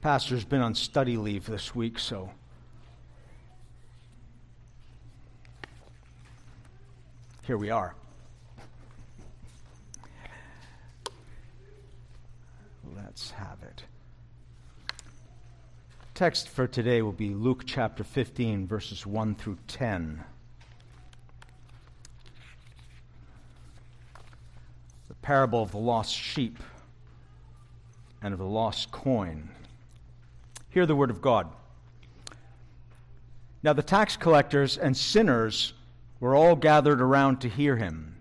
Pastor's 0.00 0.44
been 0.44 0.60
on 0.60 0.74
study 0.74 1.16
leave 1.16 1.46
this 1.46 1.74
week, 1.74 1.98
so. 1.98 2.30
Here 7.42 7.56
we 7.56 7.70
are. 7.70 7.94
Let's 12.96 13.30
have 13.30 13.58
it. 13.62 13.84
Text 16.14 16.48
for 16.48 16.66
today 16.66 17.02
will 17.02 17.12
be 17.12 17.34
Luke 17.34 17.64
chapter 17.66 18.02
15, 18.02 18.66
verses 18.66 19.06
1 19.06 19.34
through 19.34 19.58
10. 19.68 20.24
The 25.08 25.14
parable 25.16 25.62
of 25.62 25.72
the 25.72 25.78
lost 25.78 26.14
sheep 26.14 26.58
and 28.22 28.32
of 28.32 28.38
the 28.38 28.46
lost 28.46 28.90
coin. 28.90 29.50
Hear 30.76 30.84
the 30.84 30.94
word 30.94 31.10
of 31.10 31.22
God. 31.22 31.48
Now 33.62 33.72
the 33.72 33.82
tax 33.82 34.14
collectors 34.18 34.76
and 34.76 34.94
sinners 34.94 35.72
were 36.20 36.34
all 36.34 36.54
gathered 36.54 37.00
around 37.00 37.40
to 37.40 37.48
hear 37.48 37.76
him. 37.76 38.16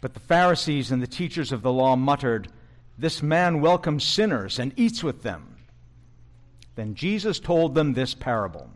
But 0.00 0.14
the 0.14 0.18
Pharisees 0.18 0.90
and 0.90 1.00
the 1.00 1.06
teachers 1.06 1.52
of 1.52 1.62
the 1.62 1.70
law 1.72 1.94
muttered, 1.94 2.48
This 2.98 3.22
man 3.22 3.60
welcomes 3.60 4.02
sinners 4.02 4.58
and 4.58 4.72
eats 4.74 5.04
with 5.04 5.22
them. 5.22 5.58
Then 6.74 6.96
Jesus 6.96 7.38
told 7.38 7.76
them 7.76 7.94
this 7.94 8.14
parable 8.14 8.68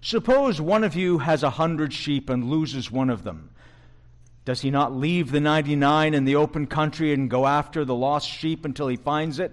Suppose 0.00 0.60
one 0.60 0.82
of 0.82 0.96
you 0.96 1.18
has 1.18 1.44
a 1.44 1.50
hundred 1.50 1.92
sheep 1.92 2.28
and 2.28 2.50
loses 2.50 2.90
one 2.90 3.10
of 3.10 3.22
them. 3.22 3.50
Does 4.44 4.62
he 4.62 4.72
not 4.72 4.92
leave 4.92 5.30
the 5.30 5.38
99 5.38 6.14
in 6.14 6.24
the 6.24 6.34
open 6.34 6.66
country 6.66 7.12
and 7.12 7.30
go 7.30 7.46
after 7.46 7.84
the 7.84 7.94
lost 7.94 8.28
sheep 8.28 8.64
until 8.64 8.88
he 8.88 8.96
finds 8.96 9.38
it? 9.38 9.52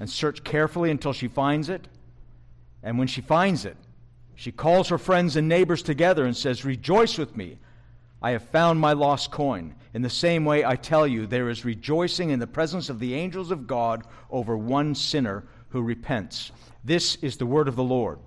and 0.00 0.08
search 0.08 0.44
carefully 0.44 0.90
until 0.90 1.12
she 1.12 1.28
finds 1.28 1.68
it? 1.68 1.88
And 2.82 2.98
when 2.98 3.08
she 3.08 3.20
finds 3.20 3.64
it, 3.64 3.76
she 4.34 4.52
calls 4.52 4.88
her 4.88 4.98
friends 4.98 5.36
and 5.36 5.48
neighbors 5.48 5.82
together 5.82 6.24
and 6.24 6.36
says, 6.36 6.64
Rejoice 6.64 7.18
with 7.18 7.36
me. 7.36 7.58
I 8.20 8.30
have 8.30 8.42
found 8.42 8.80
my 8.80 8.94
lost 8.94 9.30
coin. 9.30 9.74
In 9.92 10.02
the 10.02 10.10
same 10.10 10.44
way, 10.44 10.64
I 10.64 10.76
tell 10.76 11.06
you, 11.06 11.26
there 11.26 11.50
is 11.50 11.64
rejoicing 11.64 12.30
in 12.30 12.38
the 12.38 12.46
presence 12.46 12.88
of 12.88 12.98
the 12.98 13.14
angels 13.14 13.50
of 13.50 13.66
God 13.66 14.04
over 14.30 14.56
one 14.56 14.94
sinner 14.94 15.44
who 15.68 15.82
repents. 15.82 16.50
This 16.84 17.16
is 17.16 17.36
the 17.36 17.46
word 17.46 17.68
of 17.68 17.76
the 17.76 17.84
Lord. 17.84 18.18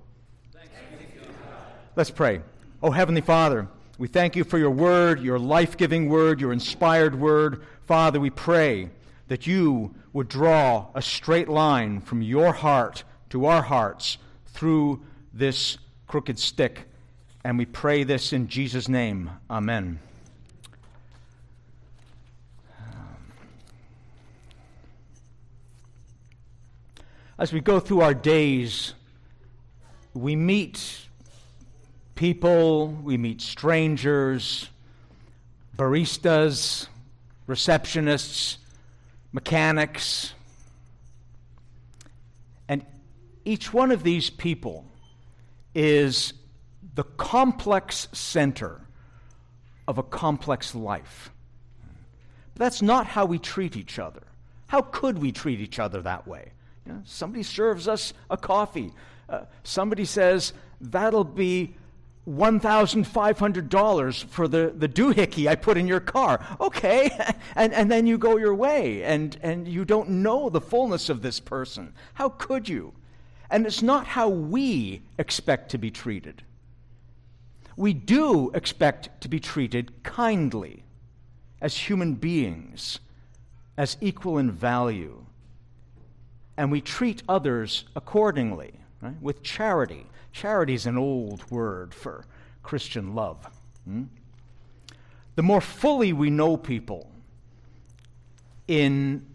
Let's 1.95 2.11
pray. 2.11 2.41
Oh, 2.83 2.91
Heavenly 2.91 3.21
Father, 3.21 3.67
we 3.97 4.07
thank 4.07 4.35
you 4.35 4.43
for 4.43 4.59
your 4.59 4.69
word, 4.69 5.19
your 5.19 5.39
life 5.39 5.77
giving 5.77 6.09
word, 6.09 6.39
your 6.39 6.53
inspired 6.53 7.19
word. 7.19 7.65
Father, 7.85 8.19
we 8.19 8.29
pray 8.29 8.91
that 9.27 9.45
you 9.47 9.93
would 10.13 10.27
draw 10.27 10.87
a 10.95 11.01
straight 11.01 11.49
line 11.49 12.01
from 12.01 12.21
your 12.21 12.53
heart 12.53 13.03
to 13.29 13.45
our 13.45 13.61
hearts 13.61 14.17
through 14.47 15.01
this 15.33 15.77
crooked 16.07 16.39
stick. 16.39 16.85
And 17.43 17.57
we 17.57 17.65
pray 17.65 18.03
this 18.03 18.33
in 18.33 18.47
Jesus' 18.47 18.87
name. 18.87 19.29
Amen. 19.49 19.99
As 27.39 27.53
we 27.53 27.59
go 27.59 27.79
through 27.79 28.01
our 28.01 28.15
days, 28.15 28.93
we 30.15 30.35
meet 30.35 31.07
people, 32.15 32.87
we 32.87 33.15
meet 33.15 33.41
strangers, 33.41 34.69
baristas, 35.77 36.87
receptionists, 37.47 38.57
mechanics. 39.31 40.33
And 42.67 42.85
each 43.45 43.73
one 43.73 43.91
of 43.91 44.03
these 44.03 44.29
people 44.29 44.85
is 45.73 46.33
the 46.95 47.03
complex 47.03 48.07
center 48.11 48.81
of 49.87 49.97
a 49.97 50.03
complex 50.03 50.75
life. 50.75 51.31
But 52.53 52.59
that's 52.59 52.81
not 52.81 53.05
how 53.05 53.25
we 53.25 53.39
treat 53.39 53.75
each 53.77 53.99
other. 53.99 54.23
How 54.67 54.81
could 54.81 55.19
we 55.19 55.31
treat 55.31 55.61
each 55.61 55.79
other 55.79 56.01
that 56.01 56.27
way? 56.27 56.51
You 56.85 56.93
know, 56.93 57.01
somebody 57.05 57.43
serves 57.43 57.87
us 57.87 58.13
a 58.29 58.37
coffee. 58.37 58.91
Uh, 59.29 59.41
somebody 59.63 60.05
says, 60.05 60.53
that'll 60.81 61.23
be 61.23 61.75
$1,500 62.27 64.25
for 64.25 64.47
the, 64.47 64.73
the 64.75 64.89
doohickey 64.89 65.47
I 65.47 65.55
put 65.55 65.77
in 65.77 65.87
your 65.87 66.01
car. 66.01 66.45
Okay. 66.59 67.09
and, 67.55 67.73
and 67.73 67.89
then 67.89 68.05
you 68.05 68.17
go 68.17 68.37
your 68.37 68.53
way, 68.53 69.03
and, 69.03 69.37
and 69.41 69.67
you 69.67 69.85
don't 69.85 70.09
know 70.09 70.49
the 70.49 70.61
fullness 70.61 71.09
of 71.09 71.21
this 71.21 71.39
person. 71.39 71.93
How 72.15 72.29
could 72.29 72.67
you? 72.67 72.93
And 73.49 73.65
it's 73.65 73.81
not 73.81 74.07
how 74.07 74.27
we 74.27 75.03
expect 75.17 75.71
to 75.71 75.77
be 75.77 75.89
treated. 75.89 76.43
We 77.77 77.93
do 77.93 78.51
expect 78.53 79.21
to 79.21 79.29
be 79.29 79.39
treated 79.39 80.03
kindly 80.03 80.83
as 81.61 81.77
human 81.77 82.15
beings, 82.15 82.99
as 83.77 83.95
equal 84.01 84.37
in 84.37 84.51
value. 84.51 85.25
And 86.57 86.71
we 86.71 86.81
treat 86.81 87.23
others 87.29 87.85
accordingly, 87.95 88.81
right? 89.01 89.21
with 89.21 89.43
charity 89.43 90.07
Charity 90.37 90.75
is 90.75 90.85
an 90.85 90.99
old 90.99 91.49
word 91.49 91.95
for 91.95 92.23
Christian 92.61 93.15
love. 93.15 93.43
Hmm? 93.85 94.03
The 95.35 95.41
more 95.41 95.61
fully 95.61 96.13
we 96.13 96.29
know 96.29 96.57
people 96.57 97.09
in 98.67 99.25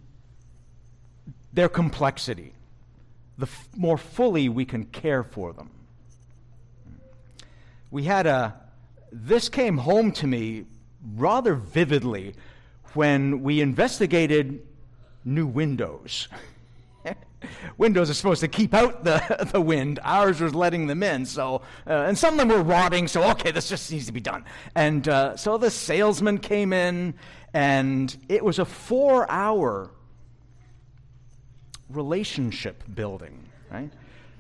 their 1.52 1.68
complexity, 1.68 2.52
the 3.36 3.46
f- 3.46 3.68
more 3.76 3.98
fully 3.98 4.48
we 4.48 4.64
can 4.64 4.84
care 4.84 5.24
for 5.24 5.52
them. 5.52 5.70
We 7.90 8.04
had 8.04 8.28
a, 8.28 8.54
this 9.10 9.48
came 9.48 9.78
home 9.78 10.12
to 10.12 10.28
me 10.28 10.66
rather 11.16 11.56
vividly 11.56 12.34
when 12.94 13.42
we 13.42 13.60
investigated 13.60 14.64
new 15.24 15.48
windows. 15.48 16.28
windows 17.78 18.10
are 18.10 18.14
supposed 18.14 18.40
to 18.40 18.48
keep 18.48 18.74
out 18.74 19.04
the, 19.04 19.48
the 19.52 19.60
wind. 19.60 19.98
Ours 20.02 20.40
was 20.40 20.54
letting 20.54 20.86
them 20.86 21.02
in. 21.02 21.26
So, 21.26 21.62
uh, 21.86 22.04
and 22.06 22.16
some 22.16 22.34
of 22.34 22.38
them 22.38 22.48
were 22.48 22.62
rotting. 22.62 23.08
So, 23.08 23.22
okay, 23.30 23.50
this 23.50 23.68
just 23.68 23.90
needs 23.90 24.06
to 24.06 24.12
be 24.12 24.20
done. 24.20 24.44
And 24.74 25.08
uh, 25.08 25.36
so 25.36 25.58
the 25.58 25.70
salesman 25.70 26.38
came 26.38 26.72
in, 26.72 27.14
and 27.54 28.16
it 28.28 28.44
was 28.44 28.58
a 28.58 28.64
four-hour 28.64 29.90
relationship 31.88 32.82
building. 32.94 33.48
Right? 33.70 33.90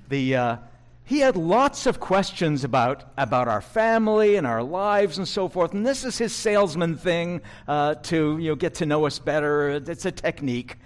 The 0.08 0.36
uh, 0.36 0.56
he 1.04 1.18
had 1.18 1.36
lots 1.36 1.86
of 1.86 2.00
questions 2.00 2.64
about, 2.64 3.04
about 3.18 3.48
our 3.48 3.60
family 3.60 4.36
and 4.36 4.46
our 4.46 4.62
lives 4.62 5.18
and 5.18 5.26
so 5.26 5.48
forth. 5.48 5.74
And 5.74 5.84
this 5.86 6.04
is 6.04 6.16
his 6.16 6.34
salesman 6.34 6.96
thing 6.96 7.42
uh, 7.66 7.96
to 7.96 8.38
you 8.38 8.50
know, 8.50 8.54
get 8.54 8.74
to 8.76 8.86
know 8.86 9.04
us 9.06 9.18
better. 9.18 9.70
It's 9.70 10.06
a 10.06 10.12
technique. 10.12 10.78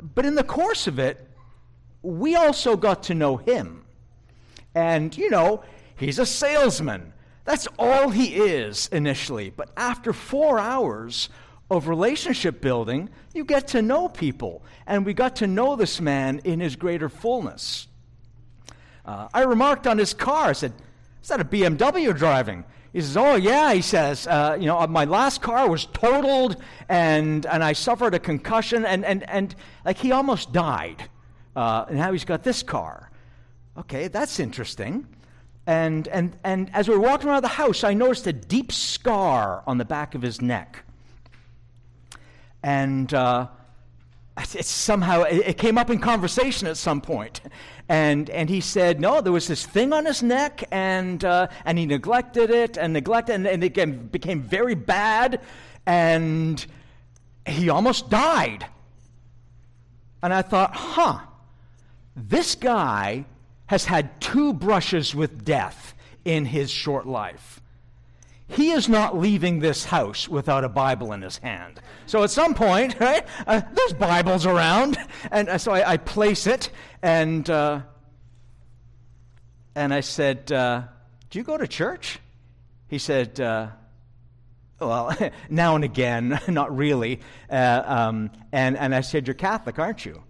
But 0.00 0.26
in 0.26 0.34
the 0.34 0.44
course 0.44 0.86
of 0.86 0.98
it, 0.98 1.28
we 2.04 2.36
also 2.36 2.76
got 2.76 3.04
to 3.04 3.14
know 3.14 3.38
him. 3.38 3.84
And, 4.74 5.16
you 5.16 5.30
know, 5.30 5.64
he's 5.96 6.18
a 6.18 6.26
salesman. 6.26 7.12
That's 7.44 7.66
all 7.78 8.10
he 8.10 8.34
is 8.34 8.88
initially. 8.92 9.50
But 9.50 9.70
after 9.76 10.12
four 10.12 10.58
hours 10.58 11.30
of 11.70 11.88
relationship 11.88 12.60
building, 12.60 13.08
you 13.32 13.44
get 13.44 13.68
to 13.68 13.82
know 13.82 14.08
people. 14.08 14.62
And 14.86 15.06
we 15.06 15.14
got 15.14 15.36
to 15.36 15.46
know 15.46 15.76
this 15.76 16.00
man 16.00 16.40
in 16.44 16.60
his 16.60 16.76
greater 16.76 17.08
fullness. 17.08 17.88
Uh, 19.04 19.28
I 19.32 19.42
remarked 19.42 19.86
on 19.86 19.98
his 19.98 20.12
car. 20.12 20.48
I 20.48 20.52
said, 20.52 20.72
Is 21.22 21.28
that 21.28 21.40
a 21.40 21.44
BMW 21.44 22.16
driving? 22.16 22.64
He 22.92 23.00
says, 23.00 23.16
Oh, 23.16 23.36
yeah. 23.36 23.72
He 23.72 23.82
says, 23.82 24.26
uh, 24.26 24.56
You 24.58 24.66
know, 24.66 24.86
my 24.86 25.04
last 25.04 25.40
car 25.40 25.68
was 25.68 25.86
totaled 25.86 26.56
and, 26.88 27.46
and 27.46 27.64
I 27.64 27.72
suffered 27.72 28.14
a 28.14 28.18
concussion 28.18 28.84
and, 28.84 29.04
and, 29.04 29.28
and 29.28 29.54
like 29.84 29.98
he 29.98 30.12
almost 30.12 30.52
died. 30.52 31.08
Uh, 31.54 31.84
and 31.88 31.98
now 31.98 32.12
he's 32.12 32.24
got 32.24 32.42
this 32.42 32.62
car. 32.62 33.10
Okay, 33.76 34.08
that's 34.08 34.38
interesting. 34.38 35.06
And, 35.66 36.08
and, 36.08 36.36
and 36.44 36.70
as 36.74 36.88
we 36.88 36.94
were 36.94 37.00
walking 37.00 37.28
around 37.28 37.42
the 37.42 37.48
house, 37.48 37.84
I 37.84 37.94
noticed 37.94 38.26
a 38.26 38.32
deep 38.32 38.70
scar 38.70 39.62
on 39.66 39.78
the 39.78 39.84
back 39.84 40.14
of 40.14 40.22
his 40.22 40.40
neck. 40.40 40.84
And 42.62 43.12
uh, 43.12 43.48
it 44.36 44.64
somehow 44.64 45.22
it 45.22 45.56
came 45.58 45.78
up 45.78 45.90
in 45.90 45.98
conversation 45.98 46.66
at 46.66 46.76
some 46.76 47.00
point 47.00 47.40
and 47.88 48.28
and 48.30 48.50
he 48.50 48.60
said 48.60 49.00
no 49.00 49.20
there 49.20 49.32
was 49.32 49.46
this 49.46 49.64
thing 49.64 49.92
on 49.92 50.04
his 50.04 50.22
neck 50.22 50.64
and 50.72 51.24
uh, 51.24 51.46
and 51.64 51.78
he 51.78 51.86
neglected 51.86 52.50
it 52.50 52.76
and 52.76 52.92
neglected 52.92 53.34
and, 53.34 53.46
and 53.46 53.62
it 53.62 53.72
became, 53.72 54.06
became 54.08 54.42
very 54.42 54.74
bad 54.74 55.40
and 55.86 56.66
he 57.46 57.68
almost 57.68 58.10
died 58.10 58.66
and 60.22 60.34
i 60.34 60.42
thought 60.42 60.74
huh 60.74 61.20
this 62.16 62.54
guy 62.54 63.24
has 63.66 63.84
had 63.84 64.20
two 64.20 64.52
brushes 64.52 65.14
with 65.14 65.44
death 65.44 65.94
in 66.24 66.44
his 66.44 66.70
short 66.70 67.06
life 67.06 67.60
he 68.48 68.70
is 68.70 68.88
not 68.88 69.16
leaving 69.16 69.60
this 69.60 69.84
house 69.84 70.28
without 70.28 70.64
a 70.64 70.68
Bible 70.68 71.12
in 71.12 71.22
his 71.22 71.38
hand. 71.38 71.80
So 72.06 72.22
at 72.22 72.30
some 72.30 72.54
point, 72.54 72.96
right, 73.00 73.26
uh, 73.46 73.62
there's 73.72 73.92
Bibles 73.94 74.46
around, 74.46 74.98
and 75.30 75.48
uh, 75.48 75.58
so 75.58 75.72
I, 75.72 75.92
I, 75.92 75.96
place 75.96 76.46
it, 76.46 76.70
and 77.02 77.48
uh, 77.48 77.80
and 79.74 79.92
I 79.94 80.00
said, 80.00 80.52
uh, 80.52 80.82
"Do 81.30 81.38
you 81.38 81.44
go 81.44 81.56
to 81.56 81.66
church?" 81.66 82.18
He 82.88 82.98
said, 82.98 83.40
uh, 83.40 83.68
"Well, 84.78 85.16
now 85.48 85.74
and 85.74 85.84
again, 85.84 86.38
not 86.48 86.76
really." 86.76 87.20
Uh, 87.50 87.82
um, 87.84 88.30
and 88.52 88.76
and 88.76 88.94
I 88.94 89.00
said, 89.00 89.26
"You're 89.26 89.34
Catholic, 89.34 89.78
aren't 89.78 90.04
you?" 90.04 90.22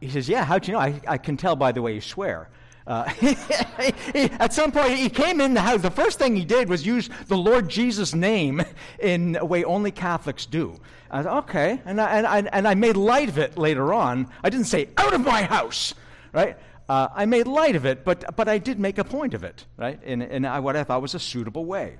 He 0.00 0.10
says, 0.10 0.28
"Yeah." 0.28 0.44
How'd 0.44 0.66
you 0.66 0.74
know? 0.74 0.80
I, 0.80 1.00
I 1.06 1.18
can 1.18 1.36
tell 1.36 1.56
by 1.56 1.72
the 1.72 1.82
way 1.82 1.94
you 1.94 2.00
swear. 2.00 2.48
Uh, 2.88 3.04
at 4.40 4.54
some 4.54 4.72
point, 4.72 4.94
he 4.94 5.10
came 5.10 5.42
in 5.42 5.52
the 5.52 5.60
house. 5.60 5.82
The 5.82 5.90
first 5.90 6.18
thing 6.18 6.34
he 6.34 6.46
did 6.46 6.70
was 6.70 6.86
use 6.86 7.10
the 7.26 7.36
Lord 7.36 7.68
Jesus' 7.68 8.14
name 8.14 8.62
in 8.98 9.36
a 9.36 9.44
way 9.44 9.62
only 9.62 9.90
Catholics 9.90 10.46
do. 10.46 10.80
I 11.10 11.22
said, 11.22 11.36
okay. 11.40 11.82
And 11.84 12.00
I, 12.00 12.16
and, 12.16 12.26
I, 12.26 12.38
and 12.50 12.66
I 12.66 12.74
made 12.74 12.96
light 12.96 13.28
of 13.28 13.36
it 13.36 13.58
later 13.58 13.92
on. 13.92 14.28
I 14.42 14.48
didn't 14.48 14.66
say, 14.66 14.88
out 14.96 15.12
of 15.12 15.20
my 15.20 15.42
house, 15.42 15.92
right? 16.32 16.56
Uh, 16.88 17.08
I 17.14 17.26
made 17.26 17.46
light 17.46 17.76
of 17.76 17.84
it, 17.84 18.06
but, 18.06 18.34
but 18.36 18.48
I 18.48 18.56
did 18.56 18.78
make 18.78 18.96
a 18.96 19.04
point 19.04 19.34
of 19.34 19.44
it, 19.44 19.66
right? 19.76 20.02
In, 20.02 20.22
in 20.22 20.44
what 20.62 20.74
I 20.74 20.84
thought 20.84 21.02
was 21.02 21.14
a 21.14 21.20
suitable 21.20 21.66
way. 21.66 21.98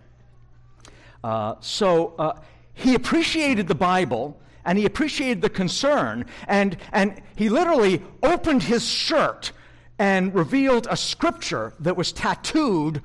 Uh, 1.23 1.57
so 1.61 2.15
uh, 2.19 2.41
he 2.73 2.95
appreciated 2.95 3.69
the 3.69 3.75
Bible 3.75 4.41
and 4.65 4.79
he 4.79 4.85
appreciated 4.85 5.43
the 5.43 5.51
concern, 5.51 6.27
and, 6.47 6.77
and 6.93 7.21
he 7.37 7.49
literally 7.49 8.03
opened 8.23 8.63
his 8.63 8.87
shirt 8.87 9.53
and 9.99 10.35
revealed 10.35 10.87
a 10.91 10.97
scripture 10.97 11.73
that 11.81 11.97
was 11.97 12.13
tattooed 12.13 13.03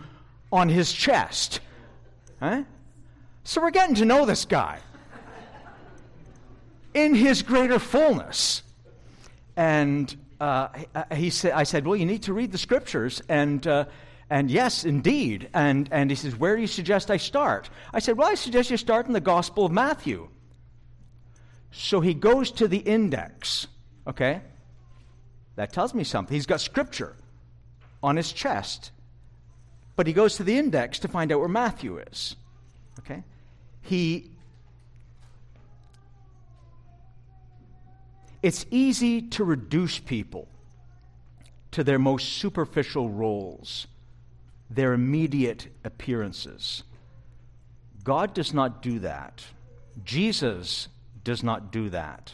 on 0.52 0.70
his 0.70 0.94
chest. 0.94 1.60
Huh? 2.40 2.64
So 3.44 3.62
we're 3.62 3.72
getting 3.72 3.96
to 3.96 4.06
know 4.06 4.26
this 4.26 4.46
guy 4.46 4.80
in 6.94 7.16
his 7.16 7.42
greater 7.42 7.80
fullness. 7.80 8.62
And 9.56 10.16
uh, 10.40 10.68
he 11.14 11.30
said, 11.30 11.54
I 11.54 11.64
said, 11.64 11.86
Well, 11.86 11.96
you 11.96 12.06
need 12.06 12.24
to 12.24 12.34
read 12.34 12.52
the 12.52 12.58
scriptures. 12.58 13.22
And, 13.28 13.66
uh, 13.66 13.86
and 14.30 14.50
yes, 14.50 14.86
indeed. 14.86 15.50
And, 15.54 15.90
and 15.92 16.10
he 16.10 16.16
says, 16.16 16.36
Where 16.36 16.56
do 16.56 16.62
you 16.62 16.68
suggest 16.68 17.12
I 17.12 17.18
start? 17.18 17.70
I 17.94 18.00
said, 18.00 18.18
Well, 18.18 18.30
I 18.30 18.36
suggest 18.36 18.70
you 18.70 18.78
start 18.78 19.08
in 19.08 19.14
the 19.14 19.22
Gospel 19.22 19.66
of 19.66 19.72
Matthew. 19.72 20.30
So 21.76 22.02
he 22.02 22.14
goes 22.14 22.52
to 22.52 22.68
the 22.68 22.78
index, 22.78 23.68
okay? 24.08 24.42
That 25.56 25.74
tells 25.74 25.94
me 25.94 26.04
something. 26.04 26.34
He's 26.34 26.46
got 26.46 26.62
scripture 26.62 27.16
on 28.02 28.16
his 28.16 28.32
chest. 28.32 28.92
But 29.96 30.06
he 30.06 30.14
goes 30.14 30.36
to 30.38 30.44
the 30.44 30.58
index 30.58 31.00
to 31.00 31.08
find 31.08 31.32
out 31.32 31.40
where 31.40 31.50
Matthew 31.50 31.98
is. 31.98 32.36
Okay? 33.00 33.24
He 33.82 34.30
It's 38.44 38.66
easy 38.70 39.22
to 39.22 39.46
reduce 39.46 40.00
people 40.00 40.50
to 41.72 41.82
their 41.82 41.98
most 41.98 42.34
superficial 42.34 43.10
roles, 43.10 43.88
their 44.70 44.92
immediate 44.92 45.70
appearances. 45.86 46.84
God 48.04 48.34
does 48.34 48.54
not 48.54 48.82
do 48.82 49.00
that. 49.00 49.46
Jesus 50.04 50.90
does 51.24 51.44
not 51.44 51.72
do 51.72 51.90
that. 51.90 52.34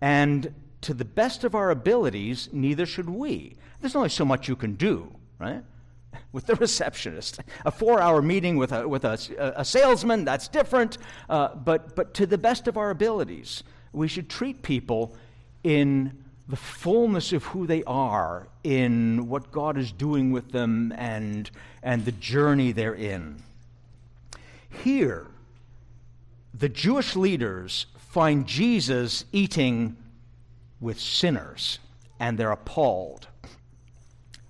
And 0.00 0.54
to 0.82 0.94
the 0.94 1.04
best 1.04 1.44
of 1.44 1.54
our 1.54 1.70
abilities, 1.70 2.48
neither 2.52 2.86
should 2.86 3.10
we. 3.10 3.56
There's 3.80 3.96
only 3.96 4.08
so 4.08 4.24
much 4.24 4.48
you 4.48 4.56
can 4.56 4.74
do, 4.74 5.12
right? 5.38 5.62
With 6.32 6.46
the 6.46 6.54
receptionist. 6.56 7.40
A 7.64 7.70
four 7.70 8.00
hour 8.00 8.22
meeting 8.22 8.56
with 8.56 8.72
a, 8.72 8.86
with 8.88 9.04
a, 9.04 9.18
a 9.56 9.64
salesman, 9.64 10.24
that's 10.24 10.48
different. 10.48 10.98
Uh, 11.28 11.54
but, 11.54 11.94
but 11.94 12.14
to 12.14 12.26
the 12.26 12.38
best 12.38 12.68
of 12.68 12.76
our 12.76 12.90
abilities, 12.90 13.62
we 13.92 14.08
should 14.08 14.28
treat 14.28 14.62
people 14.62 15.16
in 15.64 16.24
the 16.48 16.56
fullness 16.56 17.32
of 17.32 17.44
who 17.44 17.66
they 17.66 17.84
are, 17.84 18.48
in 18.64 19.28
what 19.28 19.50
God 19.52 19.76
is 19.76 19.92
doing 19.92 20.32
with 20.32 20.50
them, 20.50 20.92
and, 20.96 21.50
and 21.82 22.04
the 22.04 22.12
journey 22.12 22.72
they're 22.72 22.94
in. 22.94 23.42
Here, 24.82 25.26
the 26.54 26.68
Jewish 26.68 27.14
leaders 27.16 27.86
find 27.96 28.46
Jesus 28.46 29.24
eating 29.32 29.96
with 30.80 30.98
sinners, 30.98 31.78
and 32.18 32.38
they're 32.38 32.52
appalled. 32.52 33.28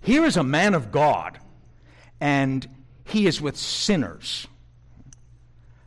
Here 0.01 0.25
is 0.25 0.37
a 0.37 0.45
man 0.45 0.75
of 0.75 0.93
God, 0.93 1.39
and 2.21 2.69
he 3.05 3.27
is 3.27 3.41
with 3.41 3.57
sinners. 3.57 4.47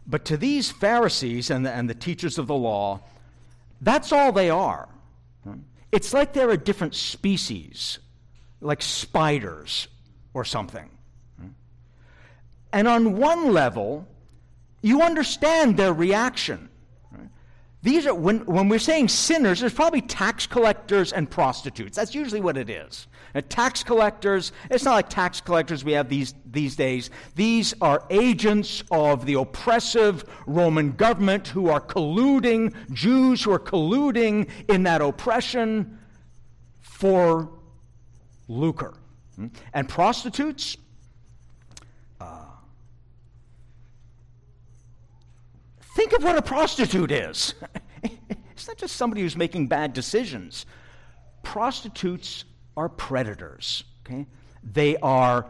But 0.06 0.26
to 0.26 0.38
these 0.38 0.72
Pharisees 0.72 1.50
and 1.50 1.66
the, 1.66 1.72
and 1.72 1.90
the 1.90 1.96
teachers 1.96 2.38
of 2.38 2.48
the 2.48 2.56
law, 2.56 3.02
that's 3.80 4.12
all 4.12 4.32
they 4.32 4.50
are. 4.50 4.90
It's 5.92 6.14
like 6.14 6.34
they're 6.34 6.50
a 6.50 6.58
different 6.58 6.96
species, 6.96 8.00
like 8.62 8.82
spiders 8.82 9.88
or 10.34 10.46
something. 10.46 10.90
And 12.74 12.88
on 12.88 13.18
one 13.18 13.52
level, 13.52 14.08
you 14.82 15.02
understand 15.02 15.78
their 15.78 15.94
reaction. 15.94 16.70
These 17.84 18.06
are, 18.06 18.14
when, 18.14 18.46
when 18.46 18.70
we're 18.70 18.80
saying 18.80 19.08
sinners, 19.08 19.60
there's 19.60 19.74
probably 19.74 20.02
tax 20.02 20.46
collectors 20.46 21.14
and 21.14 21.30
prostitutes. 21.30 21.98
That's 21.98 22.14
usually 22.14 22.42
what 22.42 22.56
it 22.56 22.70
is. 22.70 23.08
And 23.34 23.50
tax 23.50 23.84
collectors, 23.84 24.52
it's 24.70 24.84
not 24.84 24.94
like 24.94 25.10
tax 25.10 25.42
collectors 25.42 25.84
we 25.84 25.94
have 25.94 26.08
these, 26.08 26.36
these 26.46 26.76
days. 26.76 27.10
These 27.36 27.74
are 27.82 28.06
agents 28.12 28.84
of 28.92 29.26
the 29.26 29.34
oppressive 29.36 30.26
Roman 30.46 30.92
government 30.92 31.48
who 31.48 31.70
are 31.70 31.82
colluding, 31.82 32.76
Jews 32.94 33.44
who 33.44 33.52
are 33.52 33.60
colluding 33.60 34.50
in 34.70 34.84
that 34.84 35.02
oppression 35.02 35.98
for 36.82 37.50
lucre. 38.48 38.94
And 39.74 39.90
prostitutes, 39.90 40.78
Think 46.02 46.14
of 46.14 46.24
what 46.24 46.36
a 46.36 46.42
prostitute 46.42 47.12
is. 47.12 47.54
it's 48.04 48.68
not 48.68 48.76
just 48.76 48.96
somebody 48.96 49.22
who's 49.22 49.38
making 49.38 49.68
bad 49.68 49.94
decisions. 49.94 50.66
Prostitutes 51.44 52.44
are 52.76 52.90
predators. 52.90 53.84
Okay? 54.04 54.26
They 54.64 54.98
are 54.98 55.46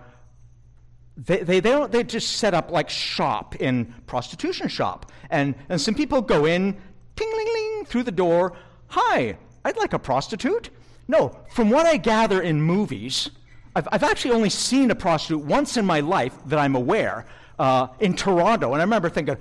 they, 1.16 1.38
they, 1.38 1.62
they 1.62 1.72
don't 1.72 1.90
they 1.90 2.04
just 2.04 2.34
set 2.34 2.54
up 2.54 2.70
like 2.70 2.90
shop 2.90 3.56
in 3.62 3.94
prostitution 4.08 4.68
shop 4.68 5.10
and, 5.30 5.56
and 5.70 5.80
some 5.80 5.96
people 5.96 6.22
go 6.22 6.44
in 6.44 6.78
ting 7.16 7.32
ling 7.34 7.48
ling 7.54 7.86
through 7.86 8.04
the 8.04 8.12
door 8.12 8.54
hi 8.88 9.38
i'd 9.66 9.78
like 9.78 9.92
a 9.92 10.00
prostitute 10.00 10.70
no 11.10 11.38
from 11.52 11.70
what 11.70 11.86
i 11.86 11.98
gather 11.98 12.42
in 12.42 12.62
movies 12.62 13.30
i've, 13.76 13.90
I've 13.92 14.04
actually 14.04 14.32
only 14.32 14.50
seen 14.50 14.90
a 14.90 14.96
prostitute 14.96 15.44
once 15.44 15.76
in 15.76 15.86
my 15.86 16.00
life 16.00 16.34
that 16.46 16.58
i'm 16.58 16.76
aware 16.76 17.26
uh, 17.60 17.88
in 18.00 18.16
toronto 18.16 18.72
and 18.72 18.82
i 18.82 18.86
remember 18.86 19.10
thinking 19.10 19.36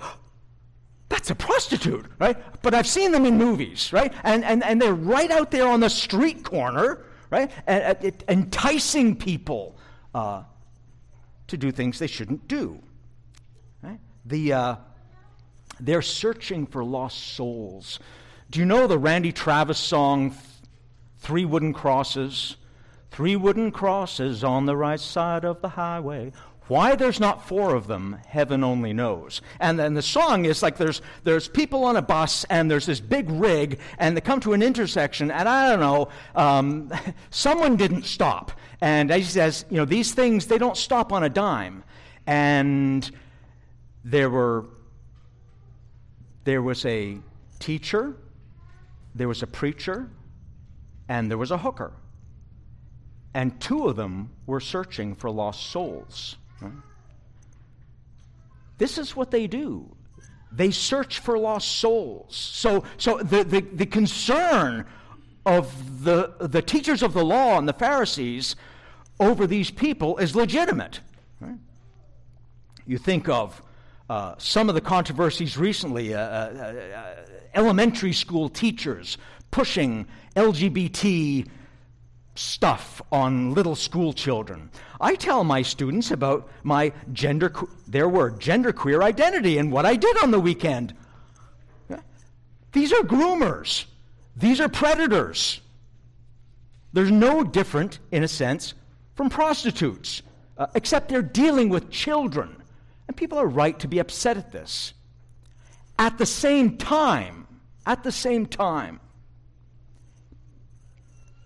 that's 1.21 1.31
a 1.31 1.35
prostitute, 1.35 2.07
right? 2.19 2.35
But 2.63 2.73
I've 2.73 2.87
seen 2.87 3.13
them 3.13 3.27
in 3.27 3.37
movies, 3.37 3.93
right? 3.93 4.11
And, 4.25 4.43
and, 4.43 4.65
and 4.65 4.81
they're 4.81 4.95
right 4.95 5.31
out 5.31 5.51
there 5.51 5.69
on 5.69 5.81
the 5.81 5.91
street 5.91 6.45
corner, 6.45 7.05
right? 7.29 7.51
And, 7.67 7.99
and 8.03 8.25
enticing 8.27 9.17
people 9.17 9.77
uh, 10.15 10.45
to 11.49 11.59
do 11.59 11.71
things 11.73 11.99
they 11.99 12.07
shouldn't 12.07 12.49
do. 12.49 12.81
Right? 13.83 14.01
The, 14.25 14.53
uh, 14.55 14.77
they're 15.79 16.01
searching 16.01 16.67
for 16.67 16.83
lost 16.83 17.35
souls. 17.35 17.99
Do 18.51 18.59
you 18.59 18.65
know 18.65 18.87
the 18.87 18.99
Randy 18.99 19.31
Travis 19.31 19.79
song, 19.79 20.35
Three 21.19 21.45
Wooden 21.45 21.75
Crosses? 21.75 22.57
Three 23.11 23.35
wooden 23.35 23.73
crosses 23.73 24.45
on 24.45 24.67
the 24.67 24.77
right 24.77 25.01
side 25.01 25.45
of 25.45 25.61
the 25.63 25.71
highway. 25.71 26.33
Why 26.71 26.95
there's 26.95 27.19
not 27.19 27.47
four 27.47 27.75
of 27.75 27.87
them, 27.87 28.19
heaven 28.27 28.63
only 28.63 28.93
knows. 28.93 29.43
And 29.59 29.79
then 29.79 29.95
the 29.95 30.03
song 30.03 30.45
is 30.45 30.63
like 30.63 30.77
there's, 30.77 31.03
there's 31.25 31.49
people 31.49 31.85
on 31.85 31.97
a 31.97 32.03
bus 32.03 32.45
and 32.45 32.71
there's 32.71 32.87
this 32.87 33.01
big 33.01 33.29
rig 33.29 33.81
and 33.99 34.17
they 34.17 34.21
come 34.21 34.41
to 34.41 34.53
an 34.53 34.63
intersection 34.63 35.31
and 35.31 35.49
I 35.49 35.69
don't 35.69 35.81
know, 35.81 36.09
um, 36.35 36.91
someone 37.31 37.77
didn't 37.77 38.05
stop. 38.05 38.53
And 38.81 39.13
he 39.13 39.23
says, 39.23 39.65
you 39.69 39.77
know, 39.77 39.85
these 39.85 40.13
things, 40.13 40.47
they 40.47 40.59
don't 40.59 40.77
stop 40.77 41.13
on 41.13 41.25
a 41.25 41.29
dime. 41.29 41.83
And 42.27 43.11
there 44.05 44.31
were, 44.31 44.67
there 46.45 46.63
was 46.63 46.87
a 46.87 47.19
teacher 47.59 48.17
there 49.15 49.29
was 49.29 49.43
a 49.43 49.47
preacher 49.47 50.09
and 51.09 51.31
there 51.31 51.39
was 51.39 51.51
a 51.51 51.59
hooker. 51.59 51.93
And 53.35 53.61
two 53.61 53.87
of 53.87 53.97
them 53.97 54.31
were 54.47 54.61
searching 54.61 55.15
for 55.15 55.31
lost 55.31 55.71
souls. 55.71 56.37
Right? 56.61 56.73
This 58.79 58.99
is 58.99 59.15
what 59.15 59.31
they 59.31 59.47
do. 59.47 59.95
They 60.53 60.71
search 60.71 61.21
for 61.21 61.39
lost 61.39 61.79
souls. 61.79 62.35
So, 62.35 62.85
so 62.97 63.19
the, 63.19 63.45
the, 63.45 63.61
the 63.61 63.87
concern 63.87 64.87
of 65.47 66.05
the, 66.05 66.35
the 66.41 66.63
teachers 66.63 67.03
of 67.03 67.13
the 67.13 67.25
law 67.25 67.59
and 67.59 67.69
the 67.69 67.73
Pharisees 67.73 68.57
over 69.21 69.47
these 69.47 69.71
people 69.71 70.17
is 70.19 70.35
legitimate. 70.35 71.01
Right? 71.41 71.59
You 72.87 72.99
think 72.99 73.29
of 73.29 73.63
uh, 74.09 74.35
some 74.39 74.69
of 74.69 74.75
the 74.75 74.81
controversies 74.81 75.57
recently, 75.57 76.15
uh, 76.15 76.21
uh, 76.21 76.23
uh 76.23 77.15
elementary 77.55 78.13
school 78.13 78.49
teachers 78.49 79.19
pushing 79.51 80.07
LGBT 80.37 81.47
stuff 82.35 83.03
on 83.11 83.55
little 83.55 83.75
school 83.75 84.13
children. 84.13 84.71
I 85.01 85.15
tell 85.15 85.45
my 85.45 85.63
students 85.63 86.11
about 86.11 86.49
my 86.63 86.93
gender, 87.13 87.53
their 87.89 88.09
word, 88.09 88.41
genderqueer 88.41 89.03
identity 89.03 89.59
and 89.59 89.73
what 89.73 89.87
I 89.87 89.97
did 89.97 90.23
on 90.23 90.31
the 90.31 90.41
weekend. 90.41 90.95
These 92.73 92.93
are 92.93 93.03
groomers. 93.03 93.87
These 94.37 94.61
are 94.61 94.69
predators. 94.69 95.61
There's 96.93 97.11
no 97.11 97.45
different, 97.45 97.99
in 98.11 98.23
a 98.23 98.29
sense, 98.29 98.75
from 99.15 99.29
prostitutes, 99.29 100.23
uh, 100.57 100.67
except 100.75 101.09
they're 101.09 101.23
dealing 101.23 101.69
with 101.69 101.91
children. 101.91 102.57
And 103.09 103.17
people 103.17 103.39
are 103.39 103.47
right 103.47 103.79
to 103.81 103.89
be 103.89 103.99
upset 103.99 104.37
at 104.37 104.53
this. 104.53 104.95
At 105.99 106.17
the 106.19 106.27
same 106.27 106.79
time, 106.79 107.47
at 107.87 108.03
the 108.03 108.13
same 108.13 108.47
time, 108.47 109.01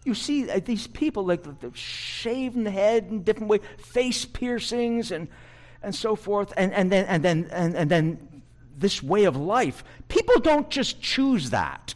you 0.04 0.14
see 0.14 0.50
uh, 0.50 0.60
these 0.64 0.86
people 0.86 1.24
like 1.24 1.42
the, 1.42 1.70
the 1.70 2.70
head 2.70 3.06
in 3.10 3.22
different 3.22 3.48
ways, 3.48 3.62
face 3.78 4.24
piercings 4.24 5.10
and, 5.10 5.28
and 5.82 5.94
so 5.94 6.14
forth, 6.14 6.52
and, 6.56 6.72
and, 6.72 6.92
then, 6.92 7.06
and, 7.06 7.22
then, 7.24 7.48
and, 7.50 7.74
and 7.74 7.90
then 7.90 8.42
this 8.76 9.02
way 9.02 9.24
of 9.24 9.36
life. 9.36 9.82
People 10.08 10.40
don't 10.40 10.68
just 10.70 11.00
choose 11.00 11.50
that. 11.50 11.94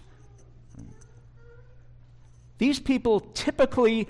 These 2.58 2.80
people 2.80 3.20
typically, 3.20 4.08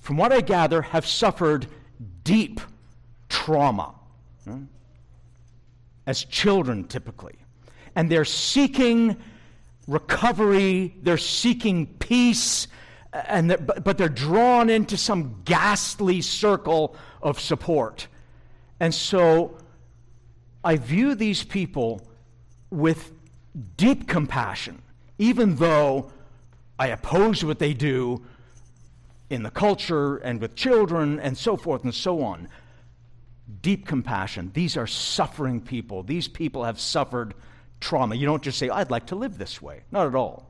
from 0.00 0.16
what 0.16 0.32
I 0.32 0.40
gather, 0.40 0.82
have 0.82 1.06
suffered 1.06 1.66
deep 2.24 2.60
trauma 3.28 3.94
as 6.06 6.24
children, 6.24 6.84
typically. 6.84 7.36
And 7.94 8.10
they're 8.10 8.24
seeking 8.24 9.16
recovery, 9.92 10.94
they're 11.02 11.18
seeking 11.18 11.86
peace, 11.86 12.66
and 13.12 13.50
they're, 13.50 13.58
but 13.58 13.98
they're 13.98 14.08
drawn 14.08 14.70
into 14.70 14.96
some 14.96 15.42
ghastly 15.44 16.20
circle 16.22 16.96
of 17.20 17.38
support. 17.38 18.08
And 18.80 18.94
so 18.94 19.58
I 20.64 20.76
view 20.76 21.14
these 21.14 21.44
people 21.44 22.00
with 22.70 23.12
deep 23.76 24.08
compassion, 24.08 24.82
even 25.18 25.56
though 25.56 26.10
I 26.78 26.88
oppose 26.88 27.44
what 27.44 27.58
they 27.58 27.74
do 27.74 28.24
in 29.28 29.42
the 29.42 29.50
culture 29.50 30.16
and 30.16 30.40
with 30.40 30.54
children 30.54 31.20
and 31.20 31.36
so 31.36 31.56
forth 31.56 31.84
and 31.84 31.94
so 31.94 32.22
on. 32.22 32.48
Deep 33.60 33.86
compassion. 33.86 34.50
These 34.54 34.76
are 34.76 34.86
suffering 34.86 35.60
people. 35.60 36.02
These 36.02 36.28
people 36.28 36.64
have 36.64 36.80
suffered 36.80 37.34
trauma. 37.82 38.14
You 38.14 38.26
don't 38.26 38.42
just 38.42 38.58
say, 38.58 38.70
I'd 38.70 38.90
like 38.90 39.06
to 39.06 39.16
live 39.16 39.36
this 39.36 39.60
way. 39.60 39.82
Not 39.90 40.06
at 40.06 40.14
all. 40.14 40.48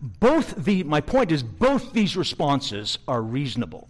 Both 0.00 0.64
the, 0.64 0.84
my 0.84 1.00
point 1.00 1.32
is, 1.32 1.42
both 1.42 1.92
these 1.92 2.16
responses 2.16 2.98
are 3.08 3.22
reasonable. 3.22 3.88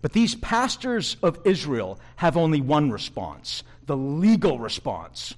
But 0.00 0.12
these 0.12 0.34
pastors 0.34 1.16
of 1.22 1.38
Israel 1.44 1.98
have 2.16 2.36
only 2.36 2.60
one 2.60 2.90
response 2.90 3.62
the 3.86 3.96
legal 3.96 4.58
response. 4.58 5.34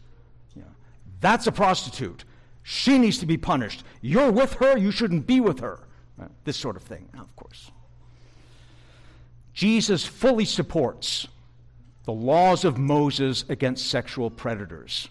that's 1.21 1.49
a 1.49 1.53
prostitute. 1.53 2.25
She 2.63 2.97
needs 2.97 3.19
to 3.19 3.27
be 3.27 3.37
punished. 3.37 3.83
You're 4.01 4.31
with 4.31 4.55
her, 4.55 4.77
you 4.77 4.93
shouldn't 4.93 5.27
be 5.27 5.41
with 5.41 5.59
her. 5.61 5.81
Right? 6.17 6.31
This 6.45 6.57
sort 6.57 6.77
of 6.77 6.83
thing, 6.83 7.09
of 7.19 7.35
course. 7.35 7.73
Jesus 9.53 10.05
fully 10.05 10.45
supports 10.45 11.27
the 12.05 12.13
laws 12.13 12.65
of 12.65 12.79
Moses 12.79 13.45
against 13.49 13.91
sexual 13.91 14.31
predators 14.31 15.09